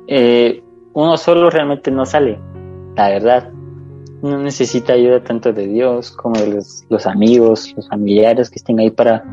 eh, 0.08 0.64
uno 0.94 1.18
solo 1.18 1.50
realmente 1.50 1.92
no 1.92 2.06
sale, 2.06 2.40
la 2.96 3.10
verdad. 3.10 3.52
Uno 4.22 4.40
necesita 4.40 4.94
ayuda 4.94 5.24
tanto 5.24 5.54
de 5.54 5.68
Dios 5.68 6.12
como 6.12 6.40
de 6.40 6.48
los, 6.48 6.86
los 6.90 7.06
amigos, 7.06 7.74
los 7.76 7.88
familiares 7.90 8.50
que 8.50 8.56
estén 8.56 8.80
ahí 8.80 8.90
para 8.90 9.24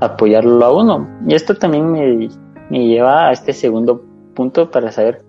apoyarlo 0.00 0.64
a 0.64 0.72
uno. 0.72 1.08
Y 1.26 1.34
esto 1.34 1.54
también 1.54 1.90
me, 1.90 2.28
lleva 2.70 3.28
a 3.28 3.32
este 3.32 3.52
segundo 3.52 4.02
punto 4.34 4.70
para 4.70 4.90
saber 4.90 5.24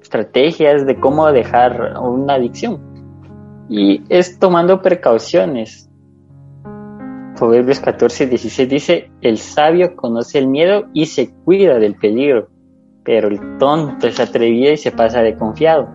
estrategias 0.00 0.86
de 0.86 0.98
cómo 0.98 1.30
dejar 1.30 1.96
una 2.00 2.34
adicción. 2.34 2.80
Y 3.68 4.02
es 4.08 4.38
tomando 4.38 4.82
precauciones. 4.82 5.90
Proverbios 7.36 7.80
14, 7.80 8.26
16 8.26 8.68
dice, 8.68 9.10
el 9.20 9.38
sabio 9.38 9.96
conoce 9.96 10.38
el 10.38 10.46
miedo 10.46 10.84
y 10.92 11.06
se 11.06 11.32
cuida 11.44 11.78
del 11.78 11.96
peligro, 11.96 12.48
pero 13.04 13.28
el 13.28 13.58
tonto 13.58 14.10
se 14.10 14.22
atrevía 14.22 14.72
y 14.72 14.76
se 14.76 14.92
pasa 14.92 15.20
de 15.22 15.34
confiado. 15.34 15.88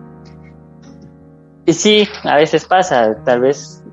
Y 1.66 1.72
sí, 1.72 2.06
a 2.24 2.36
veces 2.36 2.64
pasa, 2.66 3.22
tal 3.24 3.40
vez 3.40 3.84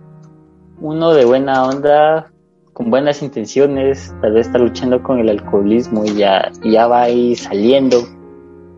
uno 0.79 1.13
de 1.13 1.25
buena 1.25 1.63
onda 1.63 2.31
con 2.73 2.91
buenas 2.91 3.23
intenciones, 3.23 4.13
tal 4.21 4.33
vez 4.33 4.47
está 4.47 4.60
luchando 4.60 5.01
con 5.01 5.19
el 5.19 5.29
alcoholismo 5.29 6.05
y 6.05 6.15
ya, 6.15 6.51
ya 6.63 6.88
va 6.88 7.03
ahí 7.03 7.36
saliendo. 7.36 7.97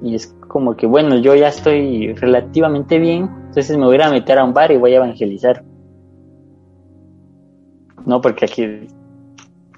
Y 0.02 0.16
es 0.16 0.34
como 0.48 0.76
que, 0.76 0.86
bueno, 0.86 1.18
yo 1.18 1.36
ya 1.36 1.50
estoy 1.50 2.14
relativamente 2.14 2.98
bien, 2.98 3.30
entonces 3.48 3.78
me 3.78 3.86
voy 3.86 4.02
a 4.02 4.10
meter 4.10 4.40
a 4.40 4.46
un 4.46 4.54
bar 4.54 4.72
y 4.72 4.78
voy 4.78 4.94
a 4.94 4.98
evangelizar. 4.98 5.64
No, 8.06 8.22
porque 8.22 8.46
aquí, 8.46 8.88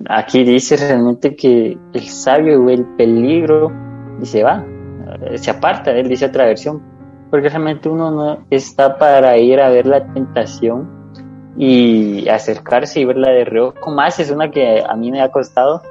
aquí 0.08 0.44
dice 0.44 0.78
realmente 0.78 1.36
que 1.36 1.78
el 1.94 2.02
sabio 2.04 2.64
ve 2.66 2.76
el 2.76 2.86
peligro 2.98 3.72
y 4.22 4.26
se 4.26 4.44
va, 4.44 4.66
se 5.36 5.52
aparta, 5.52 5.92
él 5.92 6.08
dice 6.08 6.26
otra 6.26 6.46
versión, 6.46 6.82
porque 7.30 7.50
realmente 7.50 7.90
uno 7.90 8.12
no 8.12 8.46
está 8.50 8.98
para 8.98 9.38
ir 9.38 9.60
a 9.60 9.70
ver 9.70 9.88
la 9.88 10.06
tentación 10.14 11.02
y 11.58 12.28
acercarse 12.30 13.00
y 13.00 13.06
verla 13.06 13.32
de 13.32 13.46
reojo 13.46 13.92
más 13.92 14.20
es 14.20 14.32
una 14.32 14.50
que 14.50 14.84
a 14.88 14.96
mí 14.96 15.12
me 15.12 15.22
ha 15.22 15.30
costado 15.30 15.82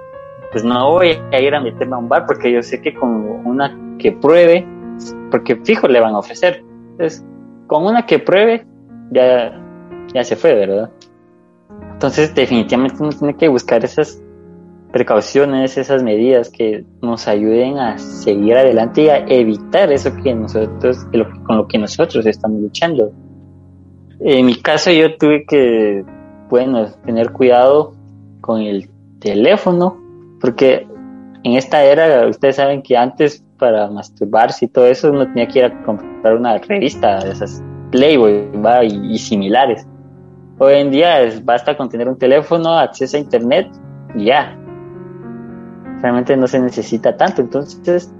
pues 0.50 0.64
no 0.64 0.90
voy 0.90 1.18
a 1.32 1.40
ir 1.40 1.54
a 1.54 1.60
meterme 1.60 1.94
a 1.94 1.98
un 1.98 2.08
bar 2.08 2.26
porque 2.26 2.50
yo 2.50 2.62
sé 2.62 2.80
que 2.80 2.94
con 2.94 3.10
una 3.46 3.76
que 3.98 4.12
pruebe 4.12 4.66
porque 5.30 5.56
fijo 5.56 5.86
le 5.86 6.00
van 6.00 6.14
a 6.14 6.18
ofrecer. 6.18 6.64
Entonces 6.92 7.24
con 7.66 7.84
una 7.84 8.04
que 8.04 8.18
pruebe 8.18 8.66
ya 9.12 9.56
ya 10.12 10.24
se 10.24 10.34
fue 10.34 10.54
verdad 10.54 10.90
entonces 12.00 12.34
definitivamente 12.34 12.96
uno 12.98 13.10
tiene 13.10 13.36
que 13.36 13.48
buscar 13.48 13.84
esas 13.84 14.20
precauciones 14.90 15.76
esas 15.76 16.02
medidas 16.02 16.48
que 16.50 16.84
nos 17.02 17.28
ayuden 17.28 17.78
a 17.78 17.98
seguir 17.98 18.56
adelante 18.56 19.02
y 19.02 19.08
a 19.08 19.18
evitar 19.26 19.92
eso 19.92 20.10
que 20.22 20.34
nosotros 20.34 21.06
con 21.44 21.56
lo 21.58 21.68
que 21.68 21.78
nosotros 21.78 22.24
estamos 22.26 22.60
luchando 22.60 23.12
en 24.20 24.44
mi 24.44 24.56
caso 24.56 24.90
yo 24.90 25.16
tuve 25.16 25.46
que, 25.46 26.04
bueno, 26.50 26.86
tener 27.06 27.32
cuidado 27.32 27.94
con 28.42 28.60
el 28.60 28.90
teléfono, 29.18 29.98
porque 30.40 30.86
en 31.42 31.54
esta 31.54 31.82
era, 31.82 32.28
ustedes 32.28 32.56
saben 32.56 32.82
que 32.82 32.98
antes 32.98 33.42
para 33.58 33.90
masturbarse 33.90 34.66
y 34.66 34.68
todo 34.68 34.86
eso 34.86 35.10
uno 35.10 35.26
tenía 35.26 35.48
que 35.48 35.58
ir 35.60 35.64
a 35.66 35.82
comprar 35.84 36.36
una 36.36 36.58
revista 36.58 37.24
de 37.24 37.32
esas 37.32 37.62
Playboy 37.90 38.50
Y, 39.10 39.18
similares. 39.18 39.86
Hoy 40.62 40.74
en 40.74 40.90
día 40.90 41.20
basta 41.42 41.74
con 41.74 41.88
tener 41.88 42.06
un 42.06 42.18
teléfono, 42.18 42.78
acceso 42.78 43.16
a 43.16 43.20
internet 43.20 43.66
y 44.14 44.26
ya. 44.26 44.54
Realmente 46.02 46.36
no 46.36 46.46
se 46.46 46.60
necesita 46.60 47.16
tanto. 47.16 47.40
Entonces 47.40 48.12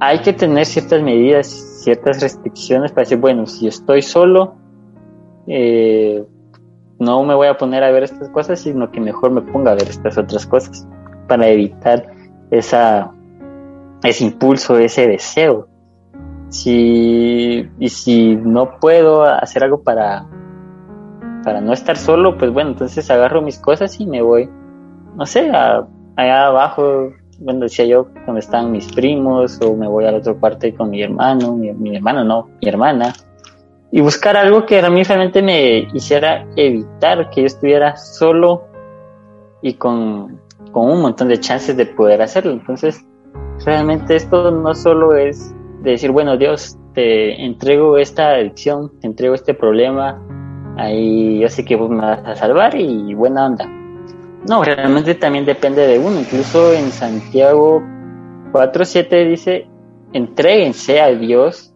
hay 0.00 0.18
que 0.18 0.32
tener 0.32 0.66
ciertas 0.66 1.00
medidas, 1.02 1.46
ciertas 1.46 2.20
restricciones 2.20 2.90
para 2.90 3.02
decir, 3.02 3.18
bueno, 3.18 3.46
si 3.46 3.68
estoy 3.68 4.02
solo, 4.02 4.56
eh, 5.46 6.24
no 6.98 7.22
me 7.22 7.36
voy 7.36 7.46
a 7.46 7.56
poner 7.56 7.84
a 7.84 7.92
ver 7.92 8.02
estas 8.02 8.28
cosas, 8.30 8.58
sino 8.58 8.90
que 8.90 9.00
mejor 9.00 9.30
me 9.30 9.42
ponga 9.42 9.70
a 9.70 9.74
ver 9.74 9.88
estas 9.88 10.18
otras 10.18 10.44
cosas 10.44 10.84
para 11.28 11.46
evitar 11.46 12.04
esa, 12.50 13.12
ese 14.02 14.24
impulso, 14.24 14.78
ese 14.78 15.06
deseo. 15.06 15.68
Si, 16.48 17.70
y 17.78 17.88
si 17.88 18.34
no 18.34 18.80
puedo 18.80 19.22
hacer 19.22 19.62
algo 19.62 19.84
para, 19.84 20.26
para 21.42 21.60
no 21.60 21.72
estar 21.72 21.96
solo, 21.96 22.36
pues 22.38 22.52
bueno, 22.52 22.70
entonces 22.70 23.10
agarro 23.10 23.42
mis 23.42 23.58
cosas 23.58 23.98
y 24.00 24.06
me 24.06 24.22
voy, 24.22 24.48
no 25.16 25.26
sé, 25.26 25.50
allá 25.50 26.46
abajo, 26.46 27.12
bueno, 27.38 27.60
decía 27.60 27.84
yo, 27.84 28.08
donde 28.26 28.40
están 28.40 28.70
mis 28.70 28.92
primos, 28.92 29.60
o 29.60 29.76
me 29.76 29.88
voy 29.88 30.04
al 30.04 30.14
otro 30.16 30.38
cuarto 30.38 30.66
con 30.76 30.90
mi 30.90 31.02
hermano, 31.02 31.54
mi, 31.54 31.72
mi 31.72 31.96
hermano 31.96 32.24
no, 32.24 32.48
mi 32.60 32.68
hermana, 32.68 33.12
y 33.90 34.00
buscar 34.00 34.36
algo 34.36 34.64
que 34.64 34.80
a 34.80 34.90
mí 34.90 35.02
realmente 35.02 35.42
me 35.42 35.88
hiciera 35.92 36.46
evitar 36.56 37.30
que 37.30 37.42
yo 37.42 37.46
estuviera 37.46 37.96
solo 37.96 38.64
y 39.60 39.74
con, 39.74 40.40
con 40.72 40.90
un 40.90 41.02
montón 41.02 41.28
de 41.28 41.38
chances 41.38 41.76
de 41.76 41.86
poder 41.86 42.22
hacerlo. 42.22 42.52
Entonces, 42.52 43.04
realmente 43.64 44.16
esto 44.16 44.50
no 44.50 44.74
solo 44.74 45.14
es 45.14 45.54
decir, 45.82 46.10
bueno, 46.10 46.36
Dios, 46.36 46.78
te 46.94 47.44
entrego 47.44 47.98
esta 47.98 48.30
adicción, 48.30 48.92
te 49.00 49.06
entrego 49.06 49.34
este 49.34 49.54
problema, 49.54 50.20
ahí 50.76 51.40
yo 51.40 51.48
sé 51.48 51.64
que 51.64 51.76
vos 51.76 51.90
me 51.90 52.00
vas 52.00 52.20
a 52.24 52.34
salvar 52.34 52.74
y 52.74 53.14
buena 53.14 53.46
onda. 53.46 53.66
No, 54.48 54.64
realmente 54.64 55.14
también 55.14 55.44
depende 55.44 55.86
de 55.86 55.98
uno. 55.98 56.18
Incluso 56.18 56.72
en 56.72 56.90
Santiago 56.90 57.80
4.7 58.52 59.28
dice, 59.28 59.68
entréguense 60.12 61.00
a 61.00 61.08
Dios. 61.08 61.72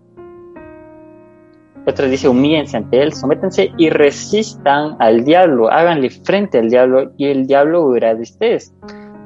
Otra 1.86 2.06
dice, 2.06 2.28
humíllense 2.28 2.76
ante 2.76 3.00
Él, 3.00 3.12
sométense 3.12 3.72
y 3.78 3.90
resistan 3.90 4.96
al 4.98 5.24
diablo, 5.24 5.70
háganle 5.70 6.10
frente 6.10 6.58
al 6.58 6.68
diablo 6.68 7.12
y 7.16 7.26
el 7.26 7.46
diablo 7.46 7.86
huirá 7.86 8.16
de 8.16 8.22
ustedes. 8.22 8.74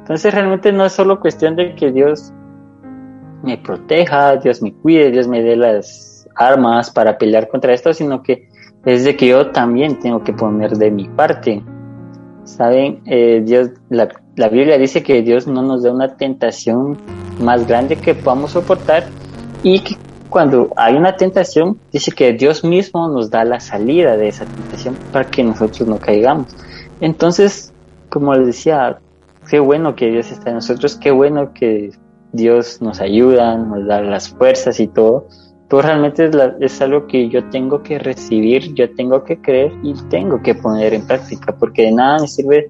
Entonces 0.01 0.35
realmente 0.35 0.71
no 0.71 0.85
es 0.85 0.93
solo 0.93 1.21
cuestión 1.21 1.57
de 1.57 1.75
que 1.75 1.91
Dios 1.91 2.35
me 3.43 3.57
proteja, 3.57 4.37
Dios 4.37 4.61
me 4.61 4.75
cuide, 4.75 5.11
Dios 5.11 5.27
me 5.27 5.43
dé 5.43 5.57
las 5.57 6.29
armas 6.37 6.91
para 6.91 7.17
pelear 7.17 7.49
contra 7.49 7.73
esto, 7.73 7.95
sino 7.95 8.23
que 8.23 8.50
es 8.85 9.05
de 9.05 9.17
que 9.17 9.29
yo 9.29 9.51
también 9.51 9.99
tengo 9.99 10.23
que 10.23 10.33
poner 10.33 10.73
de 10.73 10.91
mi 10.91 11.09
parte. 11.09 11.63
Saben, 12.45 13.01
eh, 13.07 13.43
Dios, 13.45 13.71
la, 13.91 14.09
la, 14.37 14.49
Biblia 14.49 14.79
dice 14.79 15.03
que 15.03 15.23
Dios 15.23 15.47
no 15.47 15.63
nos 15.63 15.83
da 15.83 15.93
una 15.93 16.17
tentación 16.17 16.99
más 17.41 17.67
grande 17.67 17.97
que 17.97 18.15
podamos 18.15 18.53
soportar 18.53 19.05
y 19.63 19.81
que 19.81 19.97
cuando 20.31 20.73
hay 20.77 20.95
una 20.95 21.17
tentación, 21.17 21.79
dice 21.93 22.13
que 22.13 22.33
Dios 22.33 22.65
mismo 22.65 23.09
nos 23.09 23.31
da 23.31 23.45
la 23.45 23.61
salida 23.61 24.17
de 24.17 24.29
esa 24.29 24.45
tentación 24.47 24.97
para 25.13 25.29
que 25.29 25.43
nosotros 25.43 25.89
no 25.89 25.99
caigamos. 25.99 26.55
Entonces, 27.01 27.73
como 28.09 28.35
les 28.35 28.47
decía, 28.47 28.99
qué 29.51 29.59
bueno 29.59 29.97
que 29.97 30.11
Dios 30.11 30.31
está 30.31 30.51
en 30.51 30.57
nosotros, 30.57 30.97
qué 30.97 31.11
bueno 31.11 31.53
que 31.53 31.91
Dios 32.33 32.81
nos 32.81 33.01
ayuda, 33.01 33.57
nos 33.57 33.87
da 33.87 34.01
las 34.01 34.29
fuerzas 34.31 34.79
y 34.79 34.87
todo, 34.87 35.27
pero 35.71 35.83
realmente 35.83 36.29
es, 36.59 36.83
algo 36.83 37.07
que 37.07 37.29
yo 37.29 37.49
tengo 37.49 37.81
que 37.85 38.01
recibir, 38.01 38.75
yo 38.75 38.93
tengo 38.93 39.23
que 39.23 39.41
creer 39.41 39.73
y 39.85 39.95
tengo 40.09 40.43
que 40.43 40.57
poner 40.57 40.95
en 40.95 41.07
práctica, 41.07 41.55
porque 41.57 41.83
de 41.83 41.93
nada 41.93 42.19
me 42.19 42.27
sirve 42.27 42.69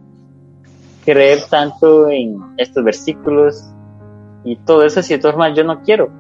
creer 1.02 1.38
tanto 1.48 2.10
en 2.10 2.36
estos 2.58 2.84
versículos 2.84 3.64
y 4.44 4.56
todo 4.56 4.84
eso 4.84 5.02
si 5.02 5.14
de 5.14 5.18
todas 5.18 5.34
formas 5.34 5.56
yo 5.56 5.64
no 5.64 5.80
quiero. 5.80 6.10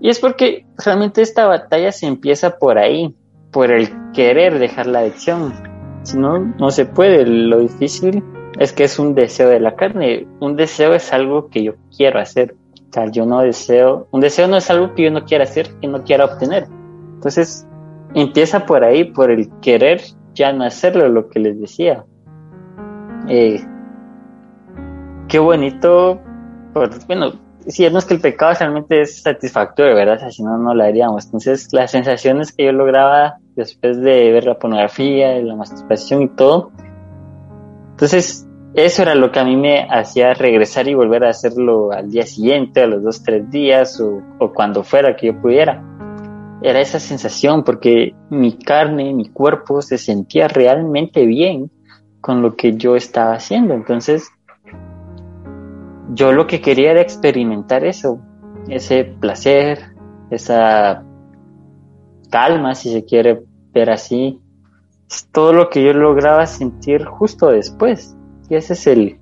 Y 0.00 0.08
es 0.08 0.18
porque 0.18 0.66
realmente 0.76 1.22
esta 1.22 1.46
batalla 1.46 1.92
se 1.92 2.06
empieza 2.06 2.58
por 2.58 2.76
ahí, 2.76 3.14
por 3.52 3.70
el 3.70 3.90
querer 4.12 4.58
dejar 4.58 4.88
la 4.88 5.00
adicción. 5.00 5.52
Si 6.02 6.18
no, 6.18 6.38
no 6.38 6.70
se 6.72 6.84
puede. 6.84 7.24
Lo 7.26 7.60
difícil 7.60 8.24
es 8.58 8.72
que 8.72 8.84
es 8.84 8.98
un 8.98 9.14
deseo 9.14 9.48
de 9.50 9.60
la 9.60 9.76
carne. 9.76 10.26
Un 10.40 10.56
deseo 10.56 10.94
es 10.94 11.12
algo 11.12 11.48
que 11.48 11.62
yo 11.62 11.74
quiero 11.94 12.18
hacer. 12.18 12.56
Sea, 12.90 13.06
yo 13.10 13.24
no 13.24 13.40
deseo, 13.40 14.08
un 14.10 14.20
deseo 14.20 14.48
no 14.48 14.56
es 14.56 14.68
algo 14.70 14.94
que 14.94 15.04
yo 15.04 15.10
no 15.10 15.24
quiera 15.24 15.44
hacer, 15.44 15.70
que 15.80 15.86
no 15.86 16.02
quiera 16.02 16.24
obtener. 16.24 16.66
Entonces, 17.14 17.66
empieza 18.14 18.66
por 18.66 18.82
ahí, 18.82 19.04
por 19.04 19.30
el 19.30 19.48
querer 19.60 20.00
ya 20.34 20.52
no 20.52 20.64
hacerlo, 20.64 21.08
lo 21.08 21.28
que 21.28 21.38
les 21.38 21.60
decía. 21.60 22.04
Eh, 23.28 23.64
qué 25.28 25.38
bonito, 25.38 26.20
bueno, 27.06 27.32
si 27.66 27.84
es 27.84 28.04
que 28.04 28.14
el 28.14 28.20
pecado 28.20 28.54
realmente 28.58 29.02
es 29.02 29.22
satisfactorio, 29.22 29.94
¿verdad? 29.94 30.16
O 30.16 30.18
sea, 30.18 30.30
si 30.30 30.42
no, 30.42 30.58
no 30.58 30.74
lo 30.74 30.82
haríamos. 30.82 31.26
Entonces, 31.26 31.68
las 31.72 31.90
sensaciones 31.90 32.52
que 32.52 32.64
yo 32.64 32.72
lograba 32.72 33.38
después 33.54 34.00
de 34.00 34.32
ver 34.32 34.44
la 34.44 34.58
pornografía, 34.58 35.38
la 35.40 35.54
masturbación 35.54 36.22
y 36.22 36.28
todo, 36.28 36.72
entonces, 37.90 38.48
eso 38.74 39.02
era 39.02 39.16
lo 39.16 39.32
que 39.32 39.40
a 39.40 39.44
mí 39.44 39.56
me 39.56 39.88
hacía 39.90 40.32
regresar 40.32 40.86
y 40.86 40.94
volver 40.94 41.24
a 41.24 41.30
hacerlo 41.30 41.90
al 41.90 42.10
día 42.10 42.24
siguiente, 42.24 42.82
a 42.82 42.86
los 42.86 43.02
dos, 43.02 43.22
tres 43.22 43.50
días 43.50 44.00
o, 44.00 44.52
cuando 44.52 44.84
fuera 44.84 45.16
que 45.16 45.28
yo 45.28 45.40
pudiera. 45.40 45.82
Era 46.62 46.80
esa 46.80 47.00
sensación 47.00 47.64
porque 47.64 48.14
mi 48.28 48.52
carne, 48.52 49.12
mi 49.12 49.28
cuerpo 49.28 49.82
se 49.82 49.98
sentía 49.98 50.46
realmente 50.46 51.26
bien 51.26 51.70
con 52.20 52.42
lo 52.42 52.54
que 52.54 52.76
yo 52.76 52.94
estaba 52.94 53.34
haciendo. 53.34 53.74
Entonces, 53.74 54.30
yo 56.12 56.32
lo 56.32 56.46
que 56.46 56.60
quería 56.60 56.92
era 56.92 57.00
experimentar 57.00 57.84
eso, 57.84 58.20
ese 58.68 59.04
placer, 59.04 59.80
esa 60.30 61.02
calma, 62.30 62.76
si 62.76 62.92
se 62.92 63.04
quiere 63.04 63.42
ver 63.72 63.90
así, 63.90 64.38
es 65.10 65.28
todo 65.32 65.52
lo 65.52 65.70
que 65.70 65.82
yo 65.82 65.92
lograba 65.92 66.46
sentir 66.46 67.04
justo 67.04 67.48
después. 67.48 68.16
Y 68.50 68.56
ese 68.56 68.72
es 68.72 68.86
el, 68.88 69.16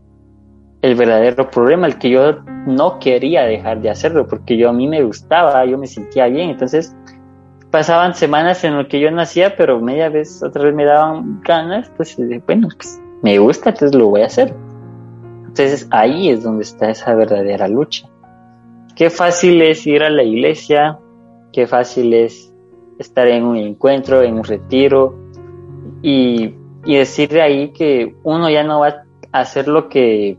el 0.81 0.95
verdadero 0.95 1.51
problema, 1.51 1.87
el 1.87 1.99
que 1.99 2.11
yo 2.11 2.41
no 2.67 2.99
quería 2.99 3.45
dejar 3.45 3.81
de 3.83 3.91
hacerlo, 3.91 4.27
porque 4.27 4.57
yo 4.57 4.71
a 4.71 4.73
mí 4.73 4.89
me 4.89 5.03
gustaba, 5.03 5.65
yo 5.67 5.77
me 5.77 5.87
sentía 5.87 6.27
bien. 6.27 6.51
Entonces 6.51 6.97
pasaban 7.71 8.15
semanas 8.15 8.65
en 8.65 8.77
lo 8.77 8.89
que 8.89 8.99
yo 8.99 9.11
no 9.11 9.21
hacía, 9.21 9.55
pero 9.55 9.81
media 9.81 10.09
vez, 10.09 10.43
otra 10.43 10.65
vez 10.65 10.75
me 10.75 10.87
daban 10.87 11.43
ganas, 11.43 11.93
pues 11.97 12.17
bueno, 12.47 12.69
pues 12.75 12.99
me 13.23 13.39
gusta, 13.39 13.71
entonces 13.71 13.97
lo 13.97 14.09
voy 14.09 14.23
a 14.23 14.27
hacer. 14.27 14.55
Entonces 15.41 15.87
ahí 15.91 16.31
es 16.31 16.43
donde 16.43 16.63
está 16.63 16.89
esa 16.91 17.15
verdadera 17.15 17.69
lucha. 17.69 18.09
Qué 18.97 19.11
fácil 19.11 19.61
es 19.61 19.87
ir 19.87 20.03
a 20.03 20.11
la 20.11 20.23
iglesia, 20.23 20.99
qué 21.53 21.67
fácil 21.67 22.15
es 22.15 22.53
estar 22.99 23.29
en 23.29 23.45
un 23.45 23.57
encuentro, 23.57 24.23
en 24.23 24.35
un 24.37 24.45
retiro, 24.45 25.15
y, 26.03 26.55
y 26.87 26.97
decir 26.97 27.39
ahí 27.41 27.73
que 27.73 28.17
uno 28.23 28.49
ya 28.49 28.65
no 28.65 28.81
va 28.81 29.05
hacer 29.33 29.69
lo 29.69 29.89
que 29.89 30.39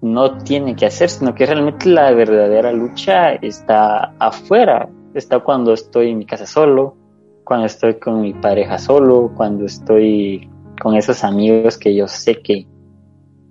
no 0.00 0.38
tiene 0.38 0.76
que 0.76 0.86
hacer, 0.86 1.10
sino 1.10 1.34
que 1.34 1.46
realmente 1.46 1.88
la 1.88 2.12
verdadera 2.12 2.72
lucha 2.72 3.32
está 3.34 4.14
afuera, 4.18 4.88
está 5.14 5.40
cuando 5.40 5.72
estoy 5.72 6.10
en 6.10 6.18
mi 6.18 6.26
casa 6.26 6.46
solo, 6.46 6.96
cuando 7.44 7.66
estoy 7.66 7.94
con 7.94 8.20
mi 8.20 8.34
pareja 8.34 8.78
solo, 8.78 9.32
cuando 9.36 9.64
estoy 9.64 10.48
con 10.80 10.94
esos 10.94 11.24
amigos 11.24 11.78
que 11.78 11.94
yo 11.94 12.06
sé 12.06 12.40
que 12.40 12.66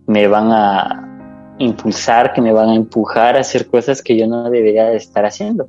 me 0.05 0.27
van 0.27 0.51
a 0.51 1.55
impulsar, 1.57 2.31
que 2.33 2.41
me 2.41 2.53
van 2.53 2.69
a 2.69 2.75
empujar 2.75 3.35
a 3.35 3.41
hacer 3.41 3.67
cosas 3.67 4.01
que 4.01 4.17
yo 4.17 4.27
no 4.27 4.49
debería 4.49 4.85
de 4.85 4.97
estar 4.97 5.25
haciendo. 5.25 5.67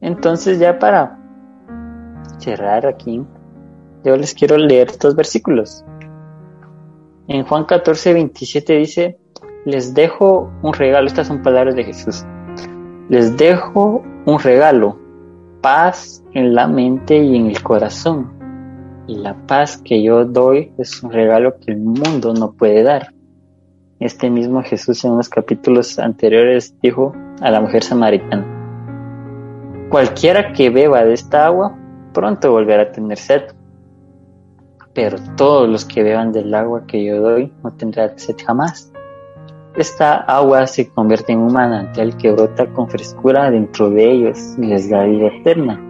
Entonces 0.00 0.58
ya 0.58 0.78
para 0.78 1.18
cerrar 2.38 2.86
aquí, 2.86 3.22
yo 4.04 4.16
les 4.16 4.34
quiero 4.34 4.56
leer 4.56 4.88
estos 4.88 5.14
versículos. 5.14 5.84
En 7.28 7.44
Juan 7.44 7.66
14, 7.66 8.14
27 8.14 8.72
dice, 8.78 9.18
les 9.66 9.92
dejo 9.92 10.50
un 10.62 10.72
regalo, 10.72 11.06
estas 11.06 11.26
son 11.26 11.42
palabras 11.42 11.74
de 11.76 11.84
Jesús, 11.84 12.24
les 13.10 13.36
dejo 13.36 14.02
un 14.24 14.38
regalo, 14.38 14.98
paz 15.60 16.24
en 16.32 16.54
la 16.54 16.66
mente 16.66 17.18
y 17.18 17.36
en 17.36 17.48
el 17.48 17.62
corazón. 17.62 18.32
Y 19.06 19.16
la 19.16 19.34
paz 19.46 19.76
que 19.76 20.02
yo 20.02 20.24
doy 20.24 20.72
es 20.78 21.02
un 21.02 21.12
regalo 21.12 21.58
que 21.58 21.72
el 21.72 21.80
mundo 21.80 22.32
no 22.32 22.52
puede 22.52 22.82
dar. 22.82 23.12
Este 24.00 24.30
mismo 24.30 24.62
Jesús 24.62 25.04
en 25.04 25.10
unos 25.12 25.28
capítulos 25.28 25.98
anteriores 25.98 26.74
dijo 26.80 27.12
a 27.42 27.50
la 27.50 27.60
mujer 27.60 27.82
samaritana, 27.82 28.46
cualquiera 29.90 30.54
que 30.54 30.70
beba 30.70 31.04
de 31.04 31.12
esta 31.12 31.44
agua 31.44 31.76
pronto 32.14 32.52
volverá 32.52 32.84
a 32.84 32.92
tener 32.92 33.18
sed 33.18 33.42
pero 35.00 35.16
todos 35.36 35.68
los 35.68 35.84
que 35.84 36.02
beban 36.02 36.32
del 36.32 36.52
agua 36.52 36.84
que 36.84 37.04
yo 37.04 37.20
doy 37.20 37.52
no 37.62 37.70
tendrán 37.70 38.18
sed 38.18 38.34
jamás. 38.44 38.92
Esta 39.76 40.16
agua 40.16 40.66
se 40.66 40.88
convierte 40.88 41.34
en 41.34 41.38
un 41.38 41.52
manantial 41.52 42.16
que 42.16 42.32
brota 42.32 42.66
con 42.72 42.90
frescura 42.90 43.48
dentro 43.48 43.90
de 43.90 44.10
ellos 44.10 44.56
y 44.60 44.66
les 44.66 44.90
da 44.90 45.04
vida 45.04 45.28
eterna. 45.28 45.80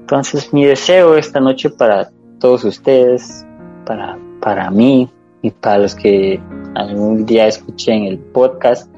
Entonces 0.00 0.54
mi 0.54 0.64
deseo 0.64 1.18
esta 1.18 1.38
noche 1.38 1.68
para 1.68 2.10
todos 2.40 2.64
ustedes, 2.64 3.46
para, 3.84 4.18
para 4.40 4.70
mí 4.70 5.10
y 5.42 5.50
para 5.50 5.76
los 5.76 5.94
que 5.94 6.40
algún 6.74 7.26
día 7.26 7.46
escuchen 7.46 8.04
el 8.04 8.18
podcast, 8.18 8.90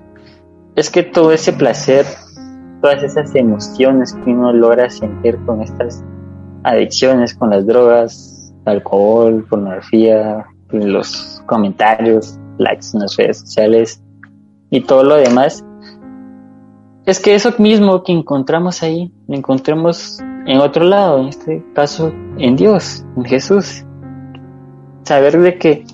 es 0.77 0.89
que 0.89 1.03
todo 1.03 1.33
ese 1.33 1.53
placer, 1.53 2.07
todas 2.81 3.03
esas 3.03 3.35
emociones 3.35 4.15
que 4.25 4.31
uno 4.31 4.53
logra 4.53 4.89
sentir 4.89 5.37
con 5.45 5.63
estas 5.63 6.05
adicciones, 6.63 7.35
con 7.35 7.51
las 7.51 7.67
drogas, 7.67 8.34
alcohol, 8.65 9.45
pornografía, 9.49 10.45
los 10.71 11.43
comentarios, 11.47 12.39
likes 12.59 12.87
en 12.95 13.01
las 13.01 13.17
redes 13.17 13.41
sociales 13.41 14.03
y 14.71 14.81
todo 14.81 15.05
lo 15.05 15.17
demás, 15.17 15.65
es 17.07 17.21
que 17.21 17.35
eso 17.35 17.53
mismo 17.59 18.03
que 18.03 18.13
encontramos 18.13 18.83
ahí, 18.83 19.13
lo 19.29 19.37
encontremos 19.37 20.21
en 20.47 20.59
otro 20.59 20.85
lado, 20.85 21.21
en 21.21 21.29
este 21.29 21.65
caso 21.75 22.13
en 22.39 22.57
Dios, 22.57 23.05
en 23.17 23.25
Jesús. 23.25 23.85
Saber 25.03 25.39
de 25.39 25.59
que 25.59 25.85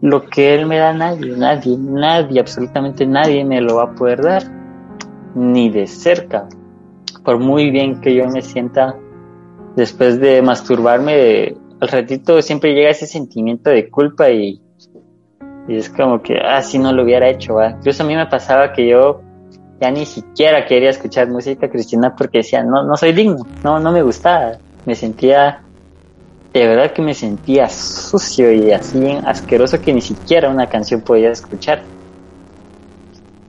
lo 0.00 0.26
que 0.26 0.54
Él 0.54 0.66
me 0.66 0.78
da 0.78 0.92
nadie, 0.92 1.36
nadie, 1.36 1.76
nadie, 1.78 2.40
absolutamente 2.40 3.06
nadie 3.06 3.44
me 3.44 3.60
lo 3.60 3.76
va 3.76 3.84
a 3.84 3.94
poder 3.94 4.22
dar, 4.22 4.42
ni 5.34 5.68
de 5.68 5.86
cerca. 5.86 6.48
Por 7.24 7.38
muy 7.38 7.70
bien 7.70 8.00
que 8.00 8.14
yo 8.14 8.28
me 8.28 8.40
sienta 8.40 8.96
después 9.76 10.20
de 10.20 10.42
masturbarme, 10.42 11.56
al 11.80 11.88
ratito 11.88 12.42
siempre 12.42 12.74
llega 12.74 12.90
ese 12.90 13.06
sentimiento 13.06 13.70
de 13.70 13.88
culpa 13.88 14.30
y 14.30 14.60
Y 15.68 15.76
es 15.76 15.88
como 15.90 16.22
que, 16.22 16.38
ah, 16.38 16.62
si 16.62 16.78
no 16.78 16.92
lo 16.92 17.04
hubiera 17.04 17.28
hecho, 17.28 17.54
¿va? 17.54 17.70
Incluso 17.70 18.02
a 18.02 18.06
mí 18.06 18.14
me 18.14 18.26
pasaba 18.26 18.72
que 18.72 18.88
yo 18.88 19.22
ya 19.80 19.90
ni 19.90 20.04
siquiera 20.04 20.66
quería 20.66 20.90
escuchar 20.90 21.28
música 21.28 21.70
cristiana 21.70 22.14
porque 22.16 22.38
decía, 22.38 22.62
no, 22.62 22.84
no 22.84 22.96
soy 22.96 23.12
digno, 23.12 23.46
no, 23.64 23.80
no 23.80 23.92
me 23.92 24.02
gustaba. 24.02 24.58
Me 24.84 24.94
sentía, 24.94 25.62
de 26.52 26.66
verdad 26.66 26.92
que 26.92 27.02
me 27.02 27.14
sentía 27.14 27.68
sucio 27.68 28.52
y 28.52 28.72
así 28.72 28.98
asqueroso 29.24 29.80
que 29.80 29.94
ni 29.94 30.02
siquiera 30.02 30.50
una 30.50 30.68
canción 30.68 31.00
podía 31.02 31.30
escuchar. 31.30 31.82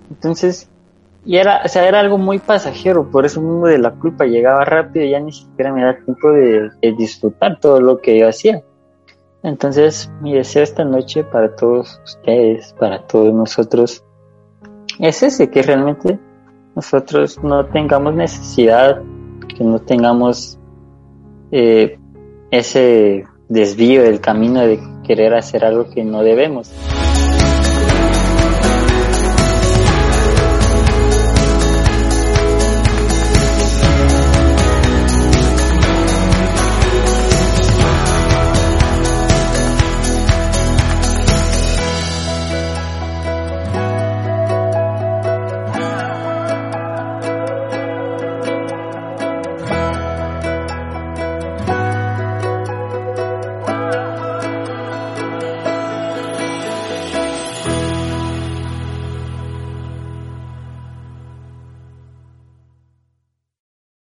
Entonces, 0.10 0.71
y 1.24 1.38
era, 1.38 1.62
o 1.64 1.68
sea, 1.68 1.88
era 1.88 2.00
algo 2.00 2.18
muy 2.18 2.40
pasajero, 2.40 3.10
por 3.10 3.26
eso 3.26 3.42
mundo 3.42 3.68
de 3.68 3.78
la 3.78 3.92
culpa 3.92 4.26
llegaba 4.26 4.66
rápido 4.66 5.06
y 5.06 5.12
ya 5.12 5.20
ni 5.20 5.32
siquiera 5.32 5.72
me 5.72 5.84
da 5.84 5.96
tiempo 5.96 6.32
de, 6.32 6.72
disfrutar 6.98 7.60
todo 7.60 7.80
lo 7.80 8.00
que 8.00 8.18
yo 8.18 8.28
hacía. 8.28 8.64
Entonces, 9.44 10.12
mi 10.22 10.34
deseo 10.34 10.64
esta 10.64 10.84
noche 10.84 11.24
para 11.24 11.56
todos 11.56 12.00
ustedes, 12.04 12.74
para 12.80 13.06
todos 13.06 13.34
nosotros, 13.34 14.04
es 15.00 15.24
ese, 15.24 15.50
que 15.50 15.62
realmente 15.62 16.20
nosotros 16.76 17.40
no 17.44 17.66
tengamos 17.66 18.16
necesidad, 18.16 19.02
que 19.48 19.64
no 19.64 19.80
tengamos 19.80 20.60
eh, 21.52 22.00
ese 22.50 23.26
desvío 23.48 24.04
del 24.04 24.22
camino 24.22 24.62
de 24.62 24.80
querer 25.04 25.34
hacer 25.36 25.66
algo 25.66 25.90
que 25.90 26.04
no 26.04 26.24
debemos. 26.24 26.72